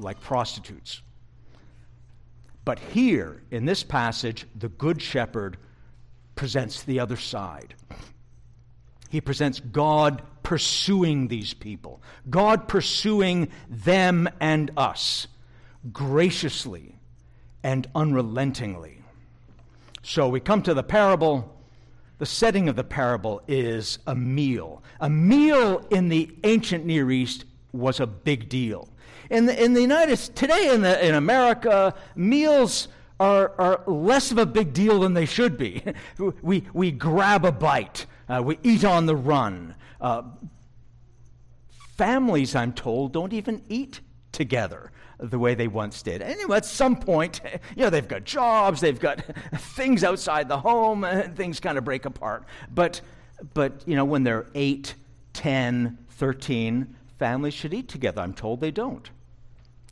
like 0.00 0.20
prostitutes. 0.20 1.02
But 2.64 2.78
here, 2.78 3.42
in 3.50 3.64
this 3.64 3.82
passage, 3.82 4.46
the 4.54 4.68
Good 4.68 5.00
Shepherd 5.00 5.56
presents 6.34 6.82
the 6.82 7.00
other 7.00 7.16
side. 7.16 7.74
He 9.08 9.20
presents 9.20 9.60
God 9.60 10.22
pursuing 10.42 11.28
these 11.28 11.52
people, 11.52 12.00
God 12.28 12.68
pursuing 12.68 13.48
them 13.68 14.28
and 14.40 14.70
us 14.76 15.26
graciously 15.92 16.96
and 17.62 17.86
unrelentingly. 17.94 19.02
So 20.02 20.28
we 20.28 20.40
come 20.40 20.62
to 20.62 20.74
the 20.74 20.82
parable. 20.82 21.56
The 22.18 22.26
setting 22.26 22.68
of 22.68 22.76
the 22.76 22.84
parable 22.84 23.42
is 23.48 23.98
a 24.06 24.14
meal. 24.14 24.82
A 25.00 25.10
meal 25.10 25.86
in 25.90 26.08
the 26.08 26.30
ancient 26.44 26.84
Near 26.84 27.10
East 27.10 27.44
was 27.72 28.00
a 28.00 28.06
big 28.06 28.48
deal. 28.48 28.88
In 29.30 29.46
the, 29.46 29.64
in 29.64 29.74
the 29.74 29.80
United 29.80 30.16
States 30.16 30.38
today 30.40 30.74
in, 30.74 30.82
the, 30.82 31.06
in 31.06 31.14
America, 31.14 31.94
meals 32.16 32.88
are, 33.20 33.52
are 33.58 33.82
less 33.86 34.32
of 34.32 34.38
a 34.38 34.46
big 34.46 34.72
deal 34.72 35.00
than 35.00 35.14
they 35.14 35.26
should 35.26 35.56
be. 35.56 35.82
we, 36.42 36.64
we 36.72 36.90
grab 36.90 37.44
a 37.44 37.52
bite, 37.52 38.06
uh, 38.28 38.42
we 38.44 38.58
eat 38.62 38.84
on 38.84 39.06
the 39.06 39.14
run. 39.14 39.74
Uh, 40.00 40.22
families, 41.96 42.56
I'm 42.56 42.72
told, 42.72 43.12
don't 43.12 43.32
even 43.32 43.62
eat 43.68 44.00
together 44.32 44.90
the 45.18 45.38
way 45.38 45.54
they 45.54 45.68
once 45.68 46.02
did. 46.02 46.22
Anyway, 46.22 46.56
at 46.56 46.64
some 46.64 46.96
point, 46.96 47.40
you 47.76 47.82
know, 47.82 47.90
they've 47.90 48.08
got 48.08 48.24
jobs, 48.24 48.80
they've 48.80 48.98
got 48.98 49.22
things 49.54 50.02
outside 50.02 50.48
the 50.48 50.58
home, 50.58 51.04
and 51.04 51.36
things 51.36 51.60
kind 51.60 51.78
of 51.78 51.84
break 51.84 52.06
apart. 52.06 52.44
But, 52.74 53.00
but, 53.54 53.86
you 53.86 53.96
know, 53.96 54.04
when 54.04 54.24
they're 54.24 54.46
8, 54.54 54.94
10, 55.34 55.98
13, 56.08 56.96
families 57.18 57.54
should 57.54 57.74
eat 57.74 57.88
together. 57.88 58.22
I'm 58.22 58.34
told 58.34 58.60
they 58.60 58.70
don't. 58.70 59.10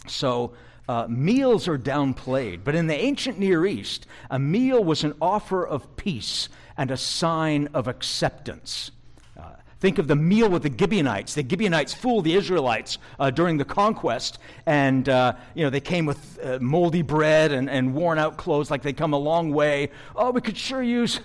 So 0.09 0.53
uh, 0.89 1.07
meals 1.09 1.69
are 1.69 1.79
downplayed. 1.79 2.61
But 2.65 2.75
in 2.75 2.87
the 2.87 2.95
ancient 2.95 3.39
Near 3.39 3.67
East, 3.67 4.07
a 4.31 4.39
meal 4.39 4.83
was 4.83 5.05
an 5.05 5.15
offer 5.21 5.67
of 5.67 5.97
peace 5.97 6.49
and 6.77 6.91
a 6.91 6.97
sign 6.97 7.69
of 7.75 7.89
acceptance. 7.89 8.91
Uh, 9.39 9.51
think 9.81 9.99
of 9.99 10.09
the 10.09 10.17
meal 10.17 10.49
with 10.49 10.63
the 10.63 10.73
Gibeonites. 10.75 11.35
The 11.35 11.47
Gibeonites 11.47 11.93
fooled 11.93 12.25
the 12.25 12.35
Israelites 12.35 12.99
uh, 13.19 13.31
during 13.31 13.59
the 13.59 13.65
conquest, 13.65 14.39
and 14.65 15.09
uh, 15.09 15.35
you 15.55 15.65
know 15.65 15.71
they 15.71 15.81
came 15.81 16.07
with 16.07 16.39
uh, 16.43 16.59
moldy 16.61 17.03
bread 17.03 17.53
and, 17.53 17.69
and 17.69 17.95
worn 17.95 18.19
out 18.19 18.39
clothes, 18.39 18.71
like 18.71 18.83
they'd 18.83 18.97
come 18.97 19.13
a 19.13 19.19
long 19.19 19.53
way. 19.53 19.91
Oh, 20.17 20.31
we 20.31 20.41
could 20.41 20.57
sure 20.57 20.83
use 20.83 21.21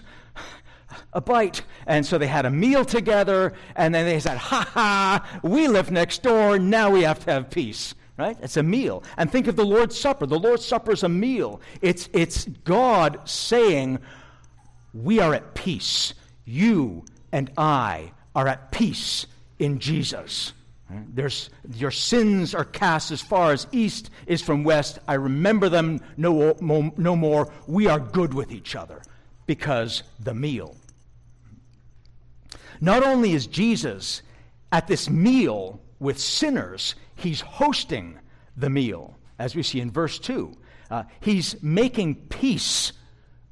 a 1.13 1.21
bite. 1.21 1.61
And 1.87 2.05
so 2.05 2.17
they 2.17 2.27
had 2.27 2.45
a 2.45 2.49
meal 2.49 2.83
together, 2.83 3.53
and 3.75 3.95
then 3.95 4.05
they 4.05 4.19
said, 4.19 4.37
Ha 4.37 4.69
ha, 4.73 5.39
we 5.41 5.67
live 5.67 5.89
next 5.89 6.23
door, 6.23 6.59
now 6.59 6.89
we 6.89 7.03
have 7.03 7.23
to 7.25 7.31
have 7.31 7.49
peace 7.49 7.95
right? 8.17 8.38
It's 8.41 8.58
a 8.58 8.63
meal. 8.63 9.03
And 9.17 9.32
think 9.32 9.48
of 9.48 9.55
the 9.55 9.65
Lord's 9.65 10.00
Supper. 10.00 10.25
The 10.25 10.39
Lord's 10.39 10.65
Supper 10.65 10.91
is 10.91 11.03
a 11.03 11.10
meal. 11.10 11.62
It's, 11.82 12.10
it's 12.13 12.46
God 12.46 13.20
saying, 13.25 14.00
We 14.93 15.20
are 15.20 15.34
at 15.34 15.53
peace. 15.55 16.13
You 16.46 17.05
and 17.32 17.51
I 17.58 18.12
are 18.36 18.48
at 18.48 18.72
peace 18.72 19.25
in 19.60 19.79
Jesus. 19.79 20.53
There's, 20.89 21.50
your 21.75 21.91
sins 21.91 22.53
are 22.53 22.65
cast 22.65 23.12
as 23.12 23.22
far 23.22 23.51
as 23.51 23.65
east 23.72 24.12
is 24.27 24.41
from 24.41 24.63
west. 24.63 25.00
I 25.08 25.15
remember 25.15 25.70
them 25.70 26.01
no, 26.17 26.55
no 26.98 27.15
more. 27.15 27.51
We 27.67 27.88
are 27.88 28.00
good 28.00 28.34
with 28.34 28.51
each 28.51 28.75
other 28.75 29.01
because 29.48 30.03
the 30.20 30.34
meal. 30.34 30.75
Not 32.79 33.03
only 33.03 33.34
is 33.34 33.48
Jesus 33.48 34.22
at 34.72 34.88
this 34.88 35.10
meal 35.10 35.79
with 36.00 36.20
sinners, 36.20 36.96
he's 37.15 37.41
hosting 37.41 38.20
the 38.55 38.70
meal, 38.70 39.17
as 39.39 39.55
we 39.55 39.63
see 39.63 39.79
in 39.79 39.91
verse 39.91 40.20
2. 40.20 40.55
Uh, 40.89 41.03
he's 41.22 41.62
making 41.63 42.15
peace 42.15 42.93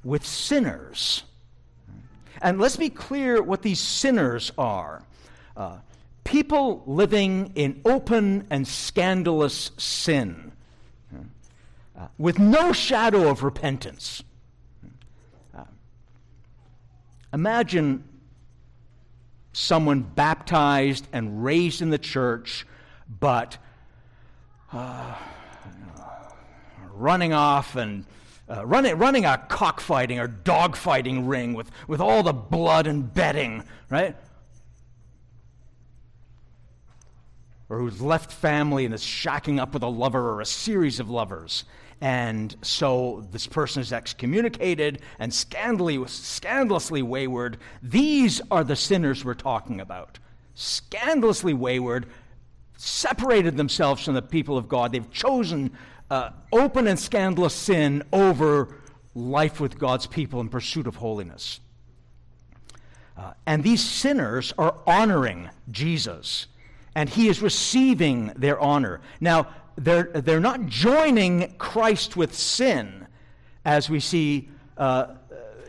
with 0.04 0.26
sinners. 0.26 1.24
And 2.42 2.60
let's 2.60 2.78
be 2.78 2.90
clear 2.90 3.42
what 3.42 3.62
these 3.62 3.80
sinners 3.80 4.52
are 4.58 5.04
uh, 5.56 5.78
people 6.24 6.84
living 6.86 7.52
in 7.56 7.82
open 7.86 8.48
and 8.50 8.68
scandalous 8.68 9.72
sin 9.78 10.52
uh, 11.98 12.08
with 12.18 12.40
no 12.40 12.72
shadow 12.72 13.30
of 13.30 13.44
repentance. 13.44 14.24
Uh, 15.56 15.64
imagine 17.34 18.04
someone 19.54 20.02
baptized 20.02 21.06
and 21.12 21.44
raised 21.44 21.82
in 21.82 21.90
the 21.90 21.98
church 21.98 22.66
but 23.20 23.58
uh, 24.72 25.16
running 26.94 27.34
off 27.34 27.76
and 27.76 28.06
uh, 28.50 28.66
running, 28.66 28.98
running 28.98 29.26
a 29.26 29.38
cockfighting 29.50 30.20
or 30.20 30.28
dogfighting 30.28 31.28
ring 31.28 31.54
with, 31.54 31.72
with 31.88 32.02
all 32.02 32.24
the 32.24 32.34
blood 32.34 32.88
and 32.88 33.14
betting, 33.14 33.64
right? 33.90 34.16
Or 37.70 37.80
who's 37.80 38.02
left 38.02 38.32
family 38.32 38.84
and 38.84 38.94
is 38.94 39.04
shacking 39.04 39.60
up 39.60 39.74
with 39.74 39.84
a 39.84 39.88
lover 39.88 40.32
or 40.32 40.42
a 40.42 40.46
series 40.46 41.00
of 41.00 41.10
lovers. 41.10 41.64
And 42.02 42.54
so 42.62 43.26
this 43.32 43.48
person 43.48 43.82
is 43.82 43.94
excommunicated 43.94 45.02
and 45.20 45.34
scandalously, 45.34 46.08
scandalously 46.08 47.04
wayward. 47.04 47.58
These 47.82 48.42
are 48.50 48.64
the 48.64 48.76
sinners 48.76 49.24
we're 49.24 49.36
talking 49.36 49.80
about. 49.80 50.20
Scandalously 50.56 51.54
wayward, 51.54 52.08
separated 52.82 53.58
themselves 53.58 54.04
from 54.04 54.16
the 54.16 54.22
people 54.24 54.58
of 54.58 54.68
God. 54.68 54.92
They've 54.92 55.12
chosen 55.12 55.72
uh, 56.10 56.32
open 56.52 56.88
and 56.88 57.00
scandalous 57.00 57.54
sin 57.54 58.04
over 58.12 58.76
life 59.14 59.60
with 59.60 59.78
God's 59.78 60.08
people 60.08 60.42
in 60.42 60.50
pursuit 60.50 60.88
of 60.88 60.96
holiness. 60.96 61.60
Uh, 63.16 63.34
and 63.46 63.64
these 63.64 63.84
sinners 63.84 64.52
are 64.58 64.76
honoring 64.88 65.50
Jesus, 65.70 66.48
and 66.96 67.08
he 67.08 67.28
is 67.28 67.42
receiving 67.42 68.32
their 68.36 68.60
honor. 68.60 69.00
Now, 69.20 69.48
they're, 69.76 70.10
they're 70.14 70.40
not 70.40 70.66
joining 70.66 71.54
Christ 71.58 72.18
with 72.18 72.34
sin, 72.34 73.06
as 73.64 73.92
we 73.92 74.00
see, 74.00 74.50
uh, 74.78 74.82
uh, 74.82 75.16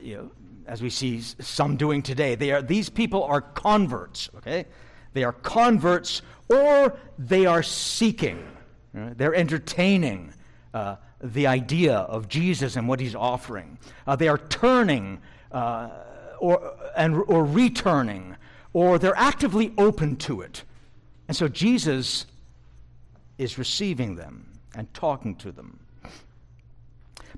you 0.01 0.17
know, 0.17 0.31
as 0.67 0.81
we 0.81 0.89
see 0.89 1.21
some 1.21 1.77
doing 1.77 2.01
today. 2.01 2.37
They 2.37 2.53
are, 2.53 2.63
these 2.63 2.89
people 2.89 3.23
are 3.25 3.43
converts, 3.43 4.31
okay? 4.37 4.65
They 5.13 5.25
are 5.25 5.33
converts, 5.33 6.23
or 6.49 6.99
they 7.19 7.47
are 7.47 7.63
seeking. 7.63 8.47
Right? 8.93 9.17
They're 9.17 9.35
entertaining 9.35 10.33
uh, 10.75 10.97
the 11.21 11.47
idea 11.47 11.95
of 11.95 12.29
Jesus 12.29 12.77
and 12.77 12.89
what 12.89 13.01
he's 13.01 13.15
offering. 13.15 13.79
Uh, 14.07 14.17
they 14.17 14.29
are 14.29 14.39
turning 14.39 15.21
uh, 15.51 15.91
or, 16.39 16.75
and, 16.97 17.23
or 17.27 17.45
returning, 17.45 18.37
or 18.73 18.99
they're 18.99 19.17
actively 19.17 19.73
open 19.79 20.17
to 20.17 20.41
it. 20.41 20.65
And 21.29 21.37
so 21.37 21.49
Jesus 21.49 22.27
is 23.39 23.59
receiving 23.59 24.17
them 24.17 24.59
and 24.75 24.93
talking 24.93 25.37
to 25.37 25.53
them. 25.53 25.79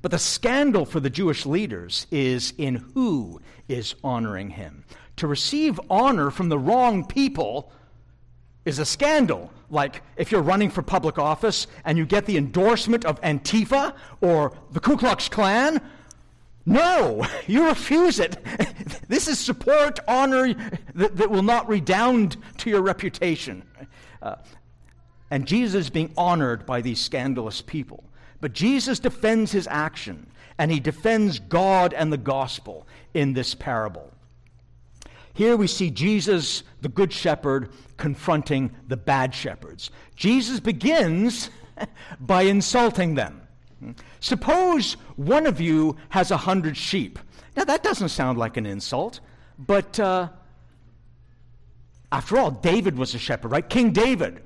But 0.00 0.10
the 0.10 0.18
scandal 0.18 0.84
for 0.84 1.00
the 1.00 1.10
Jewish 1.10 1.46
leaders 1.46 2.06
is 2.10 2.52
in 2.58 2.76
who 2.94 3.40
is 3.68 3.94
honoring 4.04 4.50
him. 4.50 4.84
To 5.16 5.26
receive 5.26 5.80
honor 5.88 6.30
from 6.30 6.48
the 6.48 6.58
wrong 6.58 7.04
people 7.04 7.72
is 8.64 8.78
a 8.78 8.84
scandal. 8.84 9.50
Like 9.70 10.02
if 10.16 10.32
you're 10.32 10.42
running 10.42 10.70
for 10.70 10.82
public 10.82 11.18
office 11.18 11.66
and 11.84 11.98
you 11.98 12.06
get 12.06 12.26
the 12.26 12.36
endorsement 12.36 13.04
of 13.04 13.20
Antifa 13.22 13.94
or 14.20 14.56
the 14.72 14.80
Ku 14.80 14.96
Klux 14.96 15.28
Klan, 15.28 15.80
no, 16.66 17.26
you 17.46 17.66
refuse 17.66 18.18
it. 18.18 18.36
this 19.08 19.28
is 19.28 19.38
support, 19.38 20.00
honor 20.08 20.54
that, 20.94 21.16
that, 21.16 21.30
will 21.30 21.42
not 21.42 21.68
redound 21.68 22.36
to 22.58 22.70
your 22.70 22.82
reputation. 22.82 23.62
Uh, 24.22 24.36
and 25.30 25.46
Jesus 25.46 25.86
is 25.86 25.90
being 25.90 26.12
honored 26.16 26.64
by 26.64 26.80
these 26.80 27.00
scandalous 27.00 27.60
people. 27.60 28.04
But 28.40 28.52
Jesus 28.52 28.98
defends 28.98 29.52
his 29.52 29.66
action, 29.66 30.26
and 30.58 30.70
he 30.70 30.80
defends 30.80 31.38
God 31.38 31.92
and 31.92 32.12
the 32.12 32.18
gospel 32.18 32.86
in 33.14 33.32
this 33.32 33.54
parable. 33.54 34.13
Here 35.34 35.56
we 35.56 35.66
see 35.66 35.90
Jesus, 35.90 36.62
the 36.80 36.88
Good 36.88 37.12
Shepherd, 37.12 37.70
confronting 37.96 38.74
the 38.88 38.96
bad 38.96 39.34
shepherds. 39.34 39.90
Jesus 40.16 40.60
begins 40.60 41.50
by 42.20 42.42
insulting 42.42 43.14
them. 43.14 43.42
Suppose 44.20 44.94
one 45.16 45.46
of 45.46 45.60
you 45.60 45.96
has 46.08 46.30
a 46.30 46.36
hundred 46.38 46.76
sheep. 46.76 47.18
Now, 47.56 47.64
that 47.64 47.82
doesn't 47.82 48.08
sound 48.08 48.38
like 48.38 48.56
an 48.56 48.64
insult, 48.64 49.20
but 49.58 50.00
uh, 50.00 50.28
after 52.10 52.38
all, 52.38 52.50
David 52.50 52.96
was 52.96 53.14
a 53.14 53.18
shepherd, 53.18 53.50
right? 53.50 53.68
King 53.68 53.92
David 53.92 54.40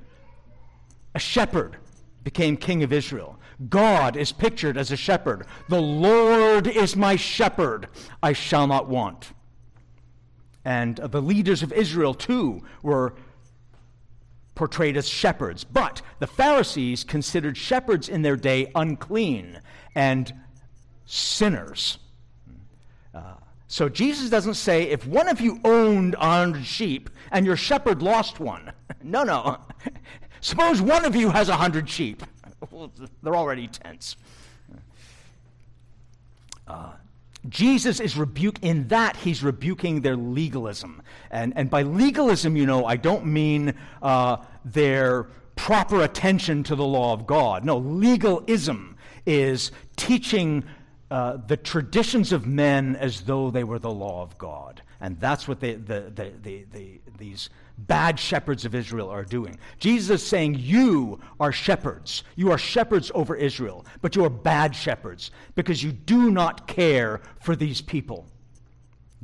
a 1.15 1.19
shepherd 1.19 1.77
became 2.23 2.57
king 2.57 2.85
of 2.85 2.93
Israel. 2.93 3.39
God 3.69 4.17
is 4.17 4.31
pictured 4.31 4.77
as 4.77 4.93
a 4.93 4.97
shepherd. 4.97 5.47
The 5.69 5.81
Lord 5.81 6.69
is 6.69 6.95
my 6.95 7.17
shepherd, 7.17 7.89
I 8.23 8.33
shall 8.33 8.69
not 8.69 8.89
want. 8.89 9.33
And 10.69 10.97
the 10.97 11.23
leaders 11.23 11.63
of 11.63 11.73
Israel, 11.73 12.13
too, 12.13 12.63
were 12.83 13.15
portrayed 14.55 14.99
as 14.99 15.09
shepherds. 15.09 15.65
But 15.65 16.03
the 16.19 16.27
Pharisees 16.27 17.05
considered 17.05 17.57
shepherds 17.57 18.11
in 18.11 18.21
their 18.21 18.37
day 18.37 18.71
unclean 18.75 19.63
and 19.95 20.31
sinners. 21.07 21.97
Uh, 23.15 23.37
so 23.67 23.89
Jesus 23.89 24.29
doesn't 24.29 24.57
say, 24.57 24.83
if 24.83 25.07
one 25.07 25.29
of 25.29 25.41
you 25.41 25.59
owned 25.65 26.17
a 26.17 26.19
hundred 26.41 26.67
sheep 26.67 27.09
and 27.33 27.47
your 27.47 27.57
shepherd 27.57 28.03
lost 28.03 28.39
one. 28.39 28.71
no, 29.03 29.25
no. 29.25 29.57
Suppose 30.43 30.83
one 30.83 31.07
of 31.07 31.17
you 31.17 31.31
has 31.31 31.49
a 31.49 31.57
hundred 31.57 31.89
sheep. 31.89 32.23
Well, 32.71 32.93
they're 33.23 33.37
already 33.37 33.69
tense. 33.69 34.17
Uh, 36.67 36.93
Jesus 37.49 38.01
is 38.01 38.17
rebuke 38.17 38.59
in 38.63 38.89
that 38.89 39.17
he's 39.17 39.43
rebuking 39.43 40.01
their 40.01 40.17
legalism. 40.17 41.03
And, 41.31 41.53
and 41.57 41.71
by 41.71 41.83
legalism, 41.83 42.57
you 42.57 42.67
know, 42.67 42.85
I 42.85 42.97
don't 42.97 43.27
mean 43.27 43.75
uh, 44.03 44.39
their 44.65 45.25
proper 45.57 46.03
attention 46.03 46.63
to 46.65 46.77
the 46.77 46.85
law 46.85 47.13
of 47.13 47.27
God. 47.27 47.65
No, 47.65 47.79
legalism 47.79 48.97
is 49.27 49.73
teaching 49.97 50.65
uh, 51.11 51.39
the 51.47 51.57
traditions 51.57 52.33
of 52.33 52.47
men 52.47 52.97
as 52.97 53.23
though 53.23 53.51
they 53.51 53.65
were 53.65 53.79
the 53.79 53.91
law 53.91 54.23
of 54.23 54.37
God. 54.39 54.83
And 55.01 55.19
that's 55.21 55.47
what 55.47 55.61
they, 55.61 55.75
the, 55.75 56.13
the, 56.15 56.33
the, 56.43 56.67
the, 56.73 57.01
these 57.17 57.51
bad 57.79 58.19
shepherds 58.19 58.65
of 58.65 58.75
Israel 58.75 59.09
are 59.09 59.25
doing. 59.25 59.59
Jesus 59.79 60.23
is 60.23 60.29
saying, 60.29 60.57
You 60.59 61.21
are 61.39 61.53
shepherds. 61.53 62.25
You 62.37 62.51
are 62.51 62.59
shepherds 62.59 63.11
over 63.15 63.35
Israel, 63.35 63.87
but 64.03 64.17
you 64.17 64.25
are 64.25 64.31
bad 64.31 64.75
shepherds 64.75 65.31
because 65.55 65.83
you 65.83 65.93
do 65.93 66.31
not 66.31 66.67
care 66.67 67.21
for 67.41 67.55
these 67.55 67.81
people. 67.81 68.27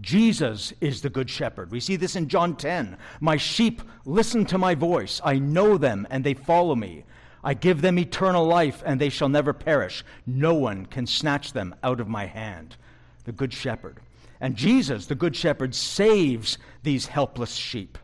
Jesus 0.00 0.72
is 0.80 1.02
the 1.02 1.10
good 1.10 1.30
shepherd. 1.30 1.70
We 1.70 1.80
see 1.80 1.96
this 1.96 2.16
in 2.16 2.28
John 2.28 2.56
10. 2.56 2.96
My 3.20 3.36
sheep 3.36 3.82
listen 4.04 4.44
to 4.46 4.58
my 4.58 4.74
voice. 4.74 5.20
I 5.24 5.38
know 5.38 5.78
them, 5.78 6.06
and 6.10 6.24
they 6.24 6.34
follow 6.34 6.74
me. 6.74 7.04
I 7.44 7.54
give 7.54 7.80
them 7.80 7.98
eternal 7.98 8.44
life, 8.44 8.82
and 8.84 9.00
they 9.00 9.08
shall 9.08 9.28
never 9.28 9.52
perish. 9.52 10.04
No 10.26 10.54
one 10.54 10.86
can 10.86 11.06
snatch 11.06 11.52
them 11.52 11.74
out 11.82 12.00
of 12.00 12.08
my 12.08 12.26
hand. 12.26 12.76
The 13.24 13.32
good 13.32 13.52
shepherd. 13.52 14.00
And 14.40 14.56
Jesus, 14.56 15.06
the 15.06 15.14
good 15.14 15.36
shepherd, 15.36 15.74
saves 15.74 16.58
these 16.82 17.06
helpless 17.06 17.54
sheep. 17.54 17.96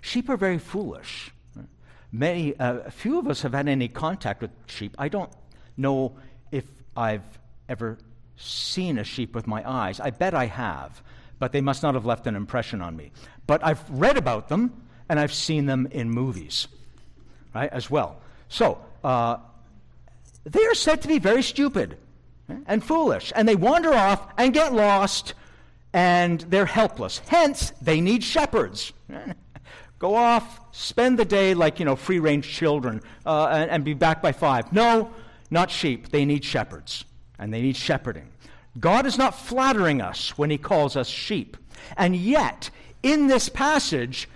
Sheep 0.00 0.28
are 0.28 0.36
very 0.36 0.58
foolish. 0.58 1.32
Many, 2.12 2.58
uh, 2.58 2.90
few 2.90 3.18
of 3.18 3.28
us 3.28 3.42
have 3.42 3.52
had 3.52 3.68
any 3.68 3.88
contact 3.88 4.42
with 4.42 4.50
sheep. 4.66 4.96
I 4.98 5.08
don't 5.08 5.30
know 5.76 6.16
if 6.50 6.64
I've 6.96 7.38
ever 7.68 7.98
seen 8.36 8.98
a 8.98 9.04
sheep 9.04 9.34
with 9.34 9.46
my 9.46 9.68
eyes. 9.68 10.00
I 10.00 10.10
bet 10.10 10.34
I 10.34 10.46
have, 10.46 11.02
but 11.38 11.52
they 11.52 11.60
must 11.60 11.82
not 11.82 11.94
have 11.94 12.06
left 12.06 12.26
an 12.26 12.34
impression 12.34 12.80
on 12.80 12.96
me. 12.96 13.12
But 13.46 13.64
I've 13.64 13.88
read 13.90 14.16
about 14.16 14.48
them 14.48 14.82
and 15.08 15.20
I've 15.20 15.32
seen 15.32 15.66
them 15.66 15.86
in 15.90 16.10
movies, 16.10 16.68
right, 17.54 17.70
as 17.72 17.90
well. 17.90 18.20
So, 18.48 18.78
uh, 19.04 19.36
they 20.44 20.64
are 20.64 20.74
said 20.74 21.02
to 21.02 21.08
be 21.08 21.18
very 21.18 21.42
stupid 21.42 21.96
and 22.66 22.82
foolish, 22.82 23.32
and 23.36 23.46
they 23.46 23.56
wander 23.56 23.92
off 23.92 24.26
and 24.36 24.52
get 24.52 24.72
lost, 24.72 25.34
and 25.92 26.40
they're 26.40 26.66
helpless. 26.66 27.18
Hence, 27.26 27.72
they 27.82 28.00
need 28.00 28.24
shepherds. 28.24 28.92
Go 30.00 30.14
off, 30.14 30.60
spend 30.72 31.18
the 31.18 31.26
day 31.26 31.52
like, 31.52 31.78
you 31.78 31.84
know, 31.84 31.94
free 31.94 32.18
range 32.18 32.48
children, 32.48 33.02
uh, 33.26 33.48
and, 33.52 33.70
and 33.70 33.84
be 33.84 33.92
back 33.92 34.22
by 34.22 34.32
five. 34.32 34.72
No, 34.72 35.10
not 35.50 35.70
sheep. 35.70 36.08
They 36.08 36.24
need 36.24 36.42
shepherds, 36.42 37.04
and 37.38 37.52
they 37.52 37.60
need 37.60 37.76
shepherding. 37.76 38.30
God 38.78 39.04
is 39.04 39.18
not 39.18 39.38
flattering 39.38 40.00
us 40.00 40.38
when 40.38 40.48
he 40.48 40.56
calls 40.56 40.96
us 40.96 41.06
sheep. 41.06 41.58
And 41.98 42.16
yet, 42.16 42.70
in 43.02 43.26
this 43.26 43.50
passage, 43.50 44.26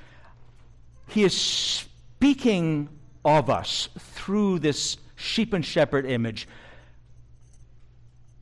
he 1.09 1.25
is 1.25 1.35
speaking 1.35 2.91
of 3.25 3.49
us 3.49 3.89
through 3.99 4.59
this 4.59 4.99
sheep 5.17 5.55
and 5.55 5.65
shepherd 5.65 6.05
image 6.05 6.47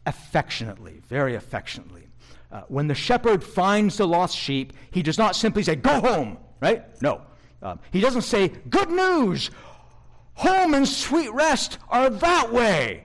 affectionately, 0.06 1.02
very 1.06 1.36
affectionately. 1.36 2.08
Uh, 2.50 2.62
when 2.66 2.88
the 2.88 2.96
shepherd 2.96 3.44
finds 3.44 3.96
the 3.96 4.08
lost 4.08 4.36
sheep, 4.36 4.72
he 4.90 5.04
does 5.04 5.18
not 5.18 5.36
simply 5.36 5.62
say, 5.62 5.76
Go 5.76 6.00
home 6.00 6.38
right? 6.62 6.84
No. 7.02 7.20
Um, 7.60 7.80
he 7.90 8.00
doesn't 8.00 8.22
say, 8.22 8.48
Good 8.48 8.90
news! 8.90 9.50
Home 10.34 10.72
and 10.72 10.88
sweet 10.88 11.30
rest 11.34 11.76
are 11.90 12.08
that 12.08 12.50
way! 12.50 13.04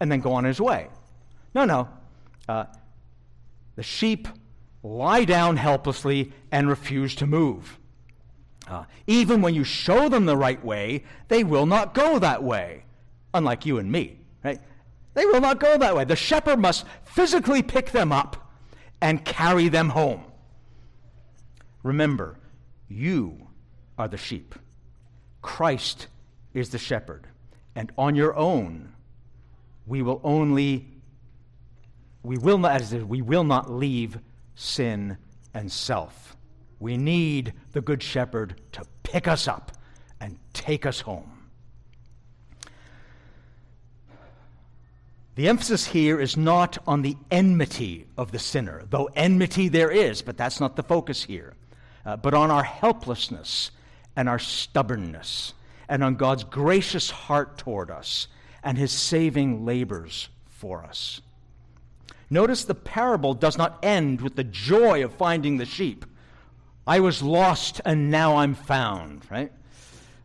And 0.00 0.10
then 0.10 0.20
go 0.20 0.32
on 0.32 0.44
his 0.44 0.60
way. 0.60 0.88
No, 1.54 1.64
no. 1.64 1.88
Uh, 2.48 2.64
the 3.74 3.82
sheep 3.82 4.28
lie 4.82 5.24
down 5.24 5.56
helplessly 5.56 6.32
and 6.50 6.68
refuse 6.68 7.16
to 7.16 7.26
move. 7.26 7.78
Uh, 8.66 8.84
even 9.06 9.42
when 9.42 9.54
you 9.54 9.64
show 9.64 10.08
them 10.08 10.24
the 10.24 10.36
right 10.36 10.64
way, 10.64 11.04
they 11.26 11.42
will 11.42 11.66
not 11.66 11.94
go 11.94 12.18
that 12.18 12.42
way, 12.42 12.84
unlike 13.34 13.66
you 13.66 13.78
and 13.78 13.90
me. 13.90 14.18
Right? 14.44 14.60
They 15.14 15.26
will 15.26 15.40
not 15.40 15.58
go 15.58 15.76
that 15.78 15.96
way. 15.96 16.04
The 16.04 16.16
shepherd 16.16 16.60
must 16.60 16.84
physically 17.04 17.62
pick 17.62 17.90
them 17.90 18.12
up 18.12 18.50
and 19.00 19.24
carry 19.24 19.68
them 19.68 19.90
home. 19.90 20.22
Remember, 21.82 22.38
you 22.88 23.48
are 23.96 24.08
the 24.08 24.16
sheep. 24.16 24.54
Christ 25.42 26.08
is 26.54 26.70
the 26.70 26.78
shepherd. 26.78 27.26
And 27.74 27.92
on 27.96 28.14
your 28.14 28.34
own, 28.36 28.92
we 29.86 30.02
will 30.02 30.20
only 30.24 30.86
we 32.22 32.36
will 32.36 32.58
not 32.58 32.72
as 32.72 32.94
we 32.94 33.22
will 33.22 33.44
not 33.44 33.70
leave 33.70 34.18
sin 34.54 35.16
and 35.54 35.70
self. 35.70 36.36
We 36.80 36.96
need 36.96 37.52
the 37.72 37.80
good 37.80 38.02
shepherd 38.02 38.60
to 38.72 38.82
pick 39.02 39.26
us 39.26 39.48
up 39.48 39.72
and 40.20 40.38
take 40.52 40.84
us 40.84 41.00
home. 41.00 41.38
The 45.36 45.48
emphasis 45.48 45.86
here 45.86 46.20
is 46.20 46.36
not 46.36 46.78
on 46.86 47.02
the 47.02 47.16
enmity 47.30 48.08
of 48.16 48.32
the 48.32 48.40
sinner, 48.40 48.82
though 48.90 49.08
enmity 49.14 49.68
there 49.68 49.90
is, 49.90 50.20
but 50.20 50.36
that's 50.36 50.58
not 50.58 50.74
the 50.74 50.82
focus 50.82 51.22
here, 51.22 51.54
uh, 52.04 52.16
but 52.16 52.34
on 52.34 52.50
our 52.50 52.64
helplessness 52.64 53.70
and 54.16 54.28
our 54.28 54.38
stubbornness, 54.38 55.54
and 55.88 56.04
on 56.04 56.16
God's 56.16 56.44
gracious 56.44 57.10
heart 57.10 57.56
toward 57.58 57.90
us 57.90 58.28
and 58.62 58.76
his 58.76 58.92
saving 58.92 59.64
labors 59.64 60.28
for 60.46 60.84
us. 60.84 61.20
Notice 62.30 62.64
the 62.64 62.74
parable 62.74 63.32
does 63.32 63.56
not 63.56 63.78
end 63.82 64.20
with 64.20 64.36
the 64.36 64.44
joy 64.44 65.02
of 65.02 65.14
finding 65.14 65.56
the 65.56 65.64
sheep. 65.64 66.04
I 66.86 67.00
was 67.00 67.22
lost 67.22 67.80
and 67.84 68.10
now 68.10 68.36
I'm 68.36 68.54
found, 68.54 69.22
right? 69.30 69.52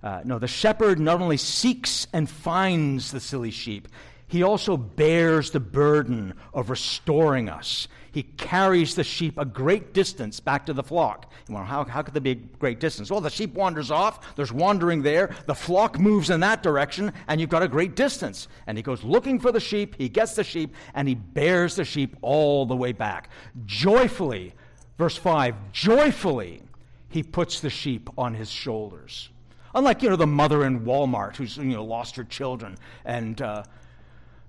Uh, 0.01 0.21
no, 0.25 0.37
the 0.37 0.47
shepherd 0.47 0.99
not 0.99 1.21
only 1.21 1.37
seeks 1.37 2.07
and 2.11 2.29
finds 2.29 3.11
the 3.11 3.21
silly 3.21 3.51
sheep, 3.51 3.87
he 4.33 4.41
also 4.41 4.75
bears 4.77 5.51
the 5.51 5.59
burden 5.59 6.33
of 6.55 6.71
restoring 6.71 7.49
us. 7.49 7.87
He 8.11 8.23
carries 8.23 8.95
the 8.95 9.03
sheep 9.03 9.37
a 9.37 9.45
great 9.45 9.93
distance 9.93 10.39
back 10.39 10.65
to 10.65 10.73
the 10.73 10.81
flock. 10.81 11.31
Well, 11.47 11.63
how, 11.63 11.83
how 11.83 12.01
could 12.01 12.15
there 12.15 12.21
be 12.21 12.31
a 12.31 12.35
great 12.57 12.79
distance? 12.79 13.11
Well, 13.11 13.21
the 13.21 13.29
sheep 13.29 13.53
wanders 13.53 13.91
off, 13.91 14.35
there's 14.35 14.51
wandering 14.51 15.03
there, 15.03 15.35
the 15.45 15.53
flock 15.53 15.99
moves 15.99 16.31
in 16.31 16.39
that 16.39 16.63
direction, 16.63 17.13
and 17.27 17.39
you've 17.39 17.51
got 17.51 17.61
a 17.61 17.67
great 17.67 17.95
distance. 17.95 18.47
And 18.65 18.75
he 18.75 18.81
goes 18.81 19.03
looking 19.03 19.39
for 19.39 19.51
the 19.51 19.59
sheep, 19.59 19.93
he 19.99 20.09
gets 20.09 20.33
the 20.33 20.43
sheep, 20.43 20.73
and 20.95 21.07
he 21.07 21.13
bears 21.13 21.75
the 21.75 21.85
sheep 21.85 22.15
all 22.23 22.65
the 22.65 22.75
way 22.75 22.91
back. 22.91 23.29
Joyfully, 23.67 24.55
verse 24.97 25.15
5, 25.15 25.71
joyfully, 25.71 26.63
he 27.07 27.21
puts 27.21 27.59
the 27.59 27.69
sheep 27.69 28.09
on 28.17 28.33
his 28.33 28.49
shoulders. 28.49 29.29
Unlike, 29.75 30.01
you 30.01 30.09
know, 30.09 30.15
the 30.15 30.25
mother 30.25 30.65
in 30.65 30.85
Walmart 30.85 31.35
who's, 31.35 31.57
you 31.57 31.65
know, 31.65 31.85
lost 31.85 32.15
her 32.15 32.23
children 32.23 32.77
and, 33.05 33.39
uh, 33.39 33.61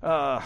uh, 0.03 0.41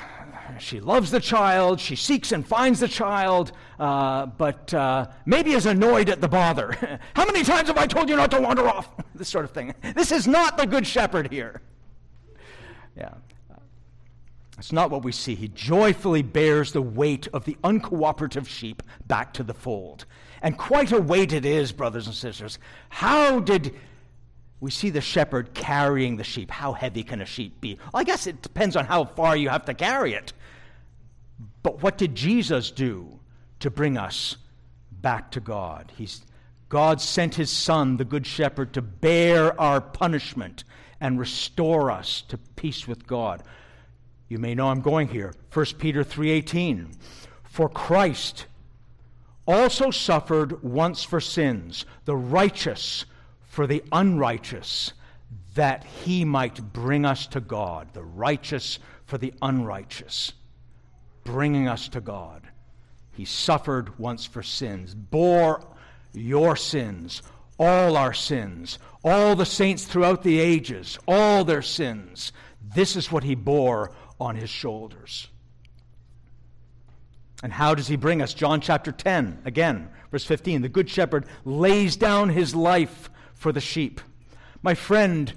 she 0.58 0.80
loves 0.80 1.12
the 1.12 1.20
child, 1.20 1.80
she 1.80 1.96
seeks 1.96 2.32
and 2.32 2.46
finds 2.46 2.80
the 2.80 2.88
child, 2.88 3.52
uh, 3.80 4.26
but 4.26 4.74
uh, 4.74 5.08
maybe 5.26 5.52
is 5.52 5.66
annoyed 5.66 6.10
at 6.10 6.22
the 6.22 6.28
bother. 6.28 7.00
How 7.16 7.26
many 7.26 7.44
times 7.44 7.68
have 7.68 7.78
I 7.78 7.88
told 7.88 8.10
you 8.10 8.16
not 8.16 8.32
to 8.32 8.42
wander 8.42 8.68
off? 8.68 8.90
this 9.16 9.30
sort 9.30 9.46
of 9.46 9.52
thing. 9.52 9.74
This 9.96 10.12
is 10.12 10.28
not 10.28 10.58
the 10.58 10.66
good 10.66 10.88
shepherd 10.88 11.32
here. 11.32 11.62
Yeah. 12.96 13.14
It's 14.60 14.74
not 14.74 14.92
what 14.92 15.04
we 15.04 15.14
see. 15.14 15.36
He 15.36 15.48
joyfully 15.48 16.22
bears 16.22 16.74
the 16.74 16.82
weight 16.82 17.30
of 17.34 17.46
the 17.46 17.58
uncooperative 17.64 18.46
sheep 18.46 18.84
back 19.08 19.34
to 19.36 19.44
the 19.44 19.54
fold. 19.54 20.06
And 20.42 20.58
quite 20.58 20.92
a 20.92 21.00
weight 21.00 21.32
it 21.32 21.46
is, 21.46 21.72
brothers 21.72 22.08
and 22.08 22.16
sisters. 22.16 22.60
How 22.90 23.40
did 23.40 23.74
we 24.62 24.72
see 24.72 24.90
the 24.90 25.02
shepherd 25.02 25.54
carrying 25.54 26.18
the 26.18 26.24
sheep. 26.24 26.52
How 26.52 26.74
heavy 26.74 27.04
can 27.04 27.22
a 27.22 27.26
sheep 27.26 27.62
be? 27.62 27.78
Well, 27.94 28.02
I 28.02 28.04
guess 28.04 28.28
it 28.28 28.42
depends 28.42 28.76
on 28.76 28.86
how 28.86 29.06
far 29.06 29.38
you 29.38 29.50
have 29.50 29.66
to 29.66 29.74
carry 29.74 30.14
it. 30.14 30.34
But 31.64 31.82
what 31.82 31.98
did 31.98 32.16
Jesus 32.16 32.72
do 32.72 33.20
to 33.60 33.70
bring 33.70 33.98
us 33.98 34.38
back 34.92 35.32
to 35.32 35.40
God? 35.40 35.92
He's, 35.96 36.22
God 36.68 37.00
sent 37.00 37.36
his 37.36 37.50
son, 37.50 37.98
the 37.98 38.06
good 38.06 38.28
shepherd, 38.28 38.74
to 38.74 38.82
bear 38.82 39.60
our 39.60 39.80
punishment 39.80 40.66
and 41.00 41.20
restore 41.20 41.90
us 41.90 42.22
to 42.28 42.38
peace 42.38 42.88
with 42.88 43.08
God. 43.08 43.44
You 44.28 44.38
may 44.38 44.56
know 44.56 44.70
I'm 44.70 44.82
going 44.82 45.08
here. 45.08 45.34
1 45.54 45.66
Peter 45.80 46.04
3:18. 46.04 46.96
For 47.44 47.70
Christ 47.70 48.46
also 49.48 49.90
suffered 49.90 50.62
once 50.62 51.04
for 51.04 51.20
sins, 51.20 51.86
the 52.06 52.16
righteous 52.16 53.06
for 53.60 53.68
the 53.68 53.84
unrighteous, 53.92 54.94
that 55.56 55.84
he 55.84 56.24
might 56.24 56.72
bring 56.72 57.04
us 57.04 57.28
to 57.28 57.42
God, 57.42 57.90
the 57.92 58.02
righteous 58.02 58.80
for 59.04 59.18
the 59.18 59.34
unrighteous, 59.42 60.32
bringing 61.26 61.68
us 61.68 61.90
to 61.90 62.00
God. 62.00 62.48
He 63.12 63.26
suffered 63.26 64.00
once 64.00 64.26
for 64.26 64.42
sins, 64.42 64.96
bore 64.96 65.62
your 66.14 66.56
sins, 66.56 67.22
all 67.60 67.98
our 67.98 68.14
sins, 68.14 68.80
all 69.04 69.36
the 69.36 69.46
saints 69.46 69.84
throughout 69.84 70.24
the 70.24 70.40
ages, 70.40 70.98
all 71.06 71.44
their 71.44 71.62
sins. 71.62 72.32
This 72.74 72.96
is 72.96 73.12
what 73.12 73.26
he 73.26 73.36
bore 73.36 73.92
on 74.22 74.38
his 74.38 74.50
shoulders. 74.50 75.28
And 77.44 77.52
how 77.52 77.76
does 77.76 77.90
he 77.90 77.98
bring 77.98 78.22
us? 78.22 78.34
John 78.34 78.62
chapter 78.62 78.94
10, 78.94 79.42
again, 79.44 79.90
verse 80.12 80.24
15. 80.24 80.62
The 80.62 80.70
Good 80.70 80.90
Shepherd 80.90 81.26
lays 81.44 81.98
down 81.98 82.30
his 82.30 82.56
life 82.56 83.10
for 83.40 83.54
the 83.54 83.62
sheep. 83.62 84.02
My 84.62 84.76
friend, 84.76 85.34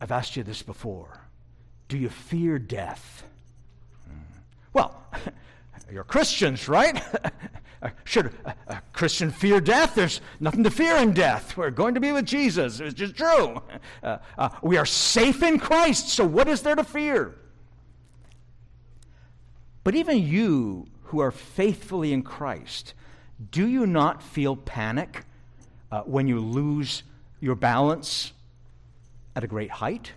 I've 0.00 0.12
asked 0.12 0.36
you 0.36 0.42
this 0.42 0.62
before. 0.62 1.18
Do 1.88 1.96
you 1.96 2.10
fear 2.10 2.58
death? 2.58 3.24
Well, 4.74 5.02
you're 5.92 6.04
Christians, 6.04 6.68
right? 6.68 7.02
Should 8.04 8.32
a 8.66 8.82
Christian 8.92 9.30
fear 9.30 9.62
death? 9.62 9.94
There's 9.94 10.20
nothing 10.40 10.62
to 10.64 10.70
fear 10.70 10.96
in 10.96 11.14
death. 11.14 11.56
We're 11.56 11.70
going 11.70 11.94
to 11.94 12.00
be 12.00 12.12
with 12.12 12.26
Jesus. 12.26 12.80
It's 12.80 12.94
just 12.94 13.16
true. 13.16 13.60
Uh, 14.02 14.18
uh, 14.36 14.50
we 14.62 14.76
are 14.76 14.84
safe 14.84 15.42
in 15.42 15.58
Christ, 15.58 16.10
so 16.10 16.26
what 16.26 16.46
is 16.46 16.60
there 16.60 16.74
to 16.74 16.84
fear? 16.84 17.34
But 19.82 19.94
even 19.94 20.18
you 20.18 20.88
who 21.04 21.20
are 21.20 21.30
faithfully 21.30 22.12
in 22.12 22.22
Christ, 22.22 22.92
do 23.50 23.66
you 23.66 23.86
not 23.86 24.22
feel 24.22 24.56
panic 24.56 25.24
uh, 25.94 26.02
when 26.02 26.26
you 26.26 26.40
lose 26.40 27.04
your 27.38 27.54
balance 27.54 28.32
at 29.36 29.44
a 29.44 29.46
great 29.46 29.70
height, 29.70 30.10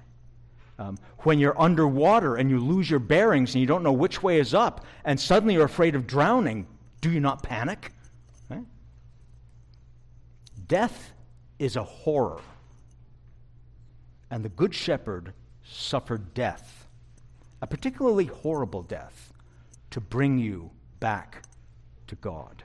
um, 0.79 0.97
when 1.19 1.37
you're 1.37 1.59
underwater 1.61 2.35
and 2.35 2.49
you 2.49 2.59
lose 2.59 2.89
your 2.89 2.99
bearings 2.99 3.53
and 3.53 3.61
you 3.61 3.67
don't 3.67 3.83
know 3.83 3.91
which 3.91 4.23
way 4.23 4.39
is 4.39 4.55
up, 4.55 4.83
and 5.05 5.19
suddenly 5.19 5.53
you're 5.53 5.65
afraid 5.65 5.93
of 5.93 6.07
drowning, 6.07 6.65
do 6.99 7.11
you 7.11 7.19
not 7.19 7.43
panic? 7.43 7.91
Death 10.67 11.11
is 11.59 11.75
a 11.75 11.83
horror. 11.83 12.41
And 14.31 14.43
the 14.43 14.49
Good 14.49 14.73
Shepherd 14.73 15.33
suffered 15.63 16.33
death, 16.33 16.87
a 17.61 17.67
particularly 17.67 18.25
horrible 18.25 18.81
death, 18.81 19.31
to 19.91 20.01
bring 20.01 20.39
you 20.39 20.71
back 20.99 21.43
to 22.07 22.15
God. 22.15 22.63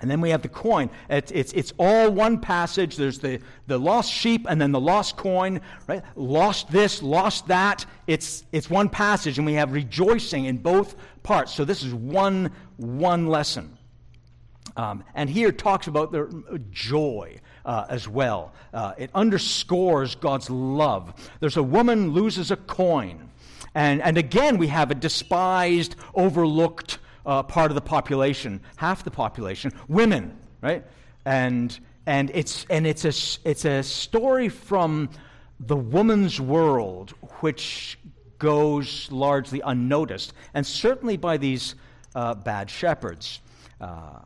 And 0.00 0.10
then 0.10 0.20
we 0.20 0.30
have 0.30 0.42
the 0.42 0.48
coin. 0.48 0.90
It's, 1.10 1.32
it's, 1.32 1.52
it's 1.52 1.72
all 1.78 2.10
one 2.10 2.40
passage. 2.40 2.96
There's 2.96 3.18
the, 3.18 3.40
the 3.66 3.78
lost 3.78 4.12
sheep 4.12 4.46
and 4.48 4.60
then 4.60 4.70
the 4.70 4.80
lost 4.80 5.16
coin, 5.16 5.60
right? 5.86 6.02
Lost 6.14 6.70
this, 6.70 7.02
lost 7.02 7.48
that. 7.48 7.84
It's, 8.06 8.44
it's 8.52 8.70
one 8.70 8.88
passage, 8.88 9.38
and 9.38 9.46
we 9.46 9.54
have 9.54 9.72
rejoicing 9.72 10.44
in 10.44 10.58
both 10.58 10.94
parts. 11.22 11.52
So 11.52 11.64
this 11.64 11.82
is 11.82 11.92
one, 11.92 12.52
one 12.76 13.26
lesson. 13.26 13.76
Um, 14.76 15.02
and 15.14 15.28
here 15.28 15.50
talks 15.50 15.88
about 15.88 16.12
the 16.12 16.62
joy 16.70 17.40
uh, 17.64 17.86
as 17.88 18.08
well. 18.08 18.52
Uh, 18.72 18.92
it 18.96 19.10
underscores 19.14 20.14
God's 20.14 20.48
love. 20.48 21.12
There's 21.40 21.56
a 21.56 21.62
woman 21.62 22.12
loses 22.12 22.52
a 22.52 22.56
coin. 22.56 23.30
And, 23.74 24.00
and 24.00 24.16
again, 24.16 24.58
we 24.58 24.68
have 24.68 24.92
a 24.92 24.94
despised, 24.94 25.96
overlooked, 26.14 26.98
uh, 27.28 27.42
part 27.42 27.70
of 27.70 27.74
the 27.74 27.82
population, 27.82 28.60
half 28.76 29.04
the 29.04 29.10
population, 29.10 29.70
women, 29.86 30.36
right? 30.62 30.82
And, 31.26 31.78
and, 32.06 32.30
it's, 32.32 32.64
and 32.70 32.86
it's, 32.86 33.04
a, 33.04 33.48
it's 33.48 33.66
a 33.66 33.82
story 33.82 34.48
from 34.48 35.10
the 35.60 35.76
woman's 35.76 36.40
world, 36.40 37.10
which 37.40 37.98
goes 38.38 39.12
largely 39.12 39.60
unnoticed, 39.60 40.32
and 40.54 40.66
certainly 40.66 41.18
by 41.18 41.36
these 41.36 41.74
uh, 42.14 42.34
bad 42.34 42.70
shepherds. 42.70 43.40
Uh, 43.78 44.20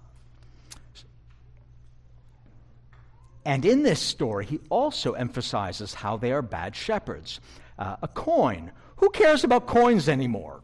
and 3.45 3.65
in 3.65 3.83
this 3.83 3.99
story, 3.99 4.47
he 4.47 4.61
also 4.71 5.15
emphasizes 5.15 5.93
how 5.93 6.17
they 6.17 6.31
are 6.31 6.43
bad 6.43 6.77
shepherds. 6.77 7.41
Uh, 7.77 7.97
a 8.01 8.07
coin. 8.07 8.71
Who 8.99 9.11
cares 9.11 9.43
about 9.43 9.67
coins 9.67 10.09
anymore? 10.09 10.61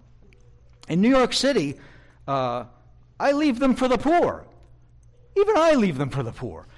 In 0.89 1.01
New 1.01 1.09
York 1.09 1.33
City, 1.33 1.75
uh, 2.29 2.65
I 3.19 3.33
leave 3.33 3.59
them 3.59 3.75
for 3.75 3.89
the 3.89 3.99
poor. 3.99 4.47
Even 5.37 5.57
I 5.57 5.73
leave 5.75 5.99
them 5.99 6.11
for 6.11 6.23
the 6.23 6.33
poor. 6.33 6.69